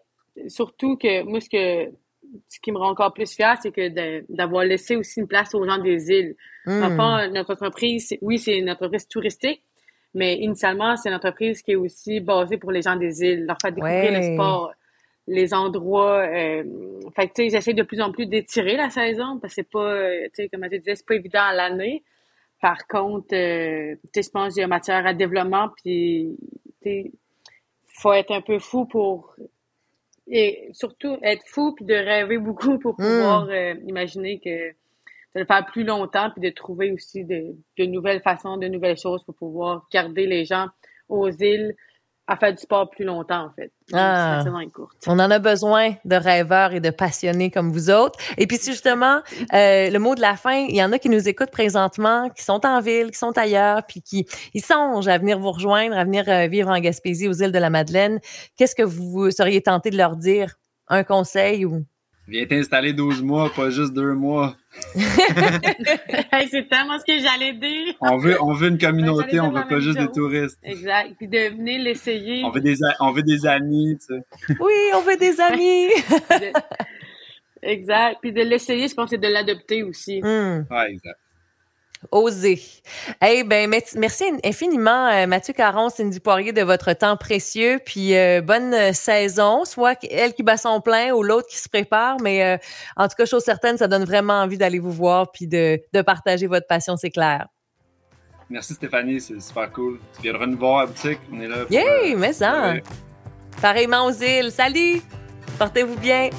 surtout 0.49 0.97
que 0.97 1.23
moi, 1.25 1.41
ce 1.41 1.49
que 1.49 1.93
ce 2.49 2.61
qui 2.61 2.73
me 2.73 2.79
rend 2.79 2.91
encore 2.91 3.12
plus 3.12 3.31
fier, 3.35 3.57
c'est 3.62 3.73
que 3.73 3.88
d'avoir 4.33 4.65
laissé 4.65 4.97
aussi 4.97 5.21
une 5.21 5.29
place 5.29 5.55
aux 5.55 5.67
gens 5.67 5.79
des 5.79 6.11
îles. 6.11 6.35
Hmm. 6.67 6.83
Enfin, 6.83 7.29
notre 7.29 7.53
entreprise, 7.53 8.15
oui, 8.23 8.38
c'est 8.38 8.57
une 8.57 8.71
entreprise 8.71 9.07
touristique, 9.09 9.62
mais 10.14 10.37
initialement, 10.37 10.96
c'est 10.96 11.09
une 11.09 11.14
entreprise 11.14 11.62
qui 11.62 11.72
est 11.72 11.77
aussi 11.77 12.20
basée 12.20 12.59
pour 12.59 12.70
les 12.70 12.83
gens 12.83 12.96
des 12.96 13.22
îles, 13.22 13.46
leur 13.46 13.57
faire 13.61 13.72
découvrir 13.72 14.12
le 14.12 14.35
sport, 14.35 14.72
les 15.27 15.55
endroits. 15.55 16.27
Euh, 16.27 16.64
fait 17.16 17.29
que, 17.29 17.35
tu 17.35 17.42
sais, 17.44 17.51
j'essaie 17.51 17.75
de 17.75 17.83
plus 17.83 18.01
en 18.01 18.12
plus 18.12 18.27
d'étirer 18.27 18.77
la 18.77 18.90
saison 18.90 19.38
parce 19.40 19.55
que 19.55 19.62
c'est 19.62 19.70
pas, 19.70 19.92
euh, 19.92 20.25
tu 20.35 20.42
sais, 20.42 20.48
comme 20.48 20.64
je 20.70 20.77
disais, 20.77 20.96
c'est 20.96 21.07
pas 21.07 21.14
évident 21.14 21.42
à 21.42 21.55
l'année. 21.55 22.03
Par 22.61 22.87
contre, 22.87 23.35
euh, 23.35 23.94
tu 23.94 24.11
sais, 24.14 24.22
je 24.22 24.31
pense 24.31 24.55
qu'il 24.55 24.61
y 24.61 24.64
a 24.64 24.68
matière 24.68 25.07
à 25.07 25.14
développement, 25.14 25.70
puis, 25.83 26.37
tu 26.83 27.11
faut 27.94 28.12
être 28.12 28.33
un 28.33 28.40
peu 28.40 28.59
fou 28.59 28.87
pour 28.87 29.37
et 30.29 30.68
surtout 30.72 31.18
être 31.22 31.42
fou 31.46 31.72
puis 31.75 31.85
de 31.85 31.94
rêver 31.94 32.38
beaucoup 32.38 32.79
pour 32.79 32.94
hmm. 32.94 33.05
pouvoir 33.05 33.48
euh, 33.51 33.75
imaginer 33.87 34.38
que 34.38 34.72
de 35.35 35.40
le 35.40 35.47
faire 35.47 35.64
plus 35.66 35.85
longtemps 35.85 36.31
puis 36.31 36.42
de 36.42 36.55
trouver 36.55 36.92
aussi 36.92 37.25
de, 37.25 37.57
de, 37.79 37.85
nouvelles 37.85 38.23
façons, 38.23 38.57
de 38.57 38.68
nouvelles 38.68 38.99
choses 38.99 39.25
pour 39.25 39.35
pouvoir 39.35 39.87
garder 39.92 40.27
les 40.27 40.45
gens 40.45 40.68
aux 41.09 41.31
îles 41.31 41.75
à 42.29 42.37
faire 42.37 42.53
du 42.53 42.59
sport 42.59 42.88
plus 42.88 43.05
longtemps, 43.05 43.47
en 43.47 43.51
fait. 43.51 43.73
Ah, 43.92 44.45
on 45.07 45.18
en 45.18 45.31
a 45.31 45.38
besoin 45.38 45.95
de 46.05 46.16
rêveurs 46.16 46.73
et 46.73 46.81
de 46.81 46.90
passionnés 46.90 47.51
comme 47.51 47.73
vous 47.73 47.90
autres. 47.90 48.18
Et 48.38 48.47
puis, 48.47 48.59
justement, 48.64 49.21
euh, 49.53 49.90
le 49.90 49.99
mot 49.99 50.14
de 50.14 50.21
la 50.21 50.37
fin, 50.37 50.55
il 50.55 50.77
y 50.77 50.83
en 50.83 50.92
a 50.92 50.99
qui 50.99 51.09
nous 51.09 51.29
écoutent 51.29 51.51
présentement, 51.51 52.31
qui 52.31 52.45
sont 52.45 52.64
en 52.64 52.81
ville, 52.81 53.11
qui 53.11 53.18
sont 53.18 53.37
ailleurs, 53.37 53.83
puis 53.87 54.03
qui 54.03 54.27
ils 54.55 54.64
songent 54.64 55.09
à 55.09 55.18
venir 55.18 55.38
vous 55.38 55.51
rejoindre, 55.51 55.97
à 55.97 56.05
venir 56.05 56.25
euh, 56.29 56.47
vivre 56.47 56.71
en 56.71 56.79
Gaspésie, 56.79 57.29
aux 57.29 57.35
îles 57.35 57.53
de 57.53 57.59
la 57.59 57.71
Madeleine. 57.71 58.21
Qu'est-ce 58.57 58.77
que 58.77 58.85
vous 58.85 59.31
seriez 59.31 59.61
tenté 59.61 59.90
de 59.90 59.97
leur 59.97 60.16
dire? 60.16 60.55
Un 60.88 61.05
conseil 61.05 61.64
ou 61.64 61.85
Viens 62.28 62.46
t'installer 62.46 62.92
12 62.92 63.20
mois, 63.22 63.52
pas 63.54 63.70
juste 63.70 63.92
deux 63.92 64.14
mois. 64.14 64.54
c'est 64.94 66.68
tellement 66.68 66.98
ce 66.98 67.04
que 67.04 67.18
j'allais 67.18 67.52
dire. 67.54 67.94
On 68.00 68.16
veut, 68.16 68.40
on 68.40 68.52
veut 68.52 68.68
une 68.68 68.78
communauté, 68.87 69.40
on 69.40 69.50
veut 69.50 69.66
pas 69.68 69.80
juste 69.80 69.98
des 69.98 70.08
touristes. 70.08 70.58
Exact. 70.62 71.14
Puis 71.18 71.28
de 71.28 71.56
venir 71.56 71.82
l'essayer. 71.82 72.44
On 72.44 72.50
veut 72.50 72.61
des, 72.61 72.76
on 73.00 73.11
veut 73.11 73.22
des 73.22 73.44
amis, 73.44 73.98
tu 73.98 74.14
sais. 74.14 74.54
Oui, 74.61 74.72
on 74.94 75.00
veut 75.00 75.16
des 75.16 75.40
amis. 75.40 75.88
exact. 77.62 78.18
Puis 78.22 78.32
de 78.32 78.42
l'essayer, 78.42 78.88
je 78.88 78.94
pense 78.94 79.11
que 79.11 79.16
c'est 79.16 79.22
de 79.22 79.32
l'adopter 79.32 79.82
aussi. 79.82 80.22
Ouais, 80.22 80.64
exact 80.90 81.18
oser. 82.11 82.61
Eh 83.27 83.45
ben 83.45 83.69
merci 83.69 84.25
infiniment 84.45 85.09
euh, 85.09 85.27
Mathieu 85.27 85.55
Caron, 85.55 85.88
Cindy 85.88 86.21
Poirier 86.21 86.53
de 86.53 86.62
votre 86.62 86.93
temps 86.93 87.17
précieux 87.17 87.81
puis 87.85 88.17
euh, 88.17 88.41
bonne 88.41 88.93
saison, 88.93 89.65
soit 89.65 89.99
elle 90.11 90.35
qui 90.35 90.43
bat 90.43 90.57
son 90.57 90.81
plein 90.81 91.12
ou 91.12 91.23
l'autre 91.23 91.49
qui 91.49 91.59
se 91.59 91.69
prépare 91.69 92.17
mais 92.21 92.45
euh, 92.45 92.57
en 92.97 93.09
tout 93.09 93.15
cas 93.17 93.25
chose 93.25 93.45
certaine, 93.45 93.79
ça 93.79 93.88
donne 93.88 94.05
vraiment 94.05 94.35
envie 94.35 94.59
d'aller 94.59 94.79
vous 94.79 94.93
voir 94.93 95.31
puis 95.31 95.47
de, 95.47 95.81
de 95.93 96.03
partager 96.03 96.47
votre 96.47 96.67
passion, 96.67 96.97
c'est 96.97 97.11
clair. 97.11 97.47
Merci 98.51 98.75
Stéphanie, 98.75 99.21
c'est 99.21 99.41
super 99.41 99.71
cool. 99.73 99.99
Tu 100.17 100.23
viendras 100.23 100.47
nous 100.47 100.59
voir 100.59 100.79
à 100.79 100.81
la 100.83 100.87
boutique, 100.88 101.21
on 101.33 101.41
est 101.41 101.49
là. 101.49 101.57
Yay, 101.71 102.15
mais 102.17 102.33
ça. 102.33 102.75
Pareillement 103.61 104.07
aux 104.07 104.12
îles. 104.12 104.51
Salut. 104.51 105.01
Portez-vous 105.59 105.97
bien. 105.97 106.31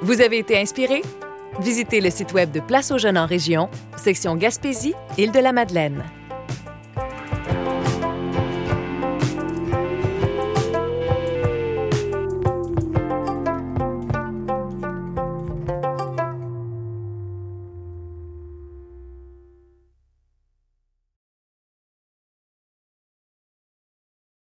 Vous 0.00 0.20
avez 0.20 0.38
été 0.38 0.58
inspiré? 0.58 1.02
Visitez 1.60 2.00
le 2.00 2.10
site 2.10 2.32
web 2.32 2.50
de 2.50 2.60
Place 2.60 2.90
aux 2.90 2.98
jeunes 2.98 3.18
en 3.18 3.26
région, 3.26 3.68
section 3.96 4.36
Gaspésie, 4.36 4.94
Île 5.18 5.32
de 5.32 5.38
la 5.38 5.52
Madeleine. 5.52 6.02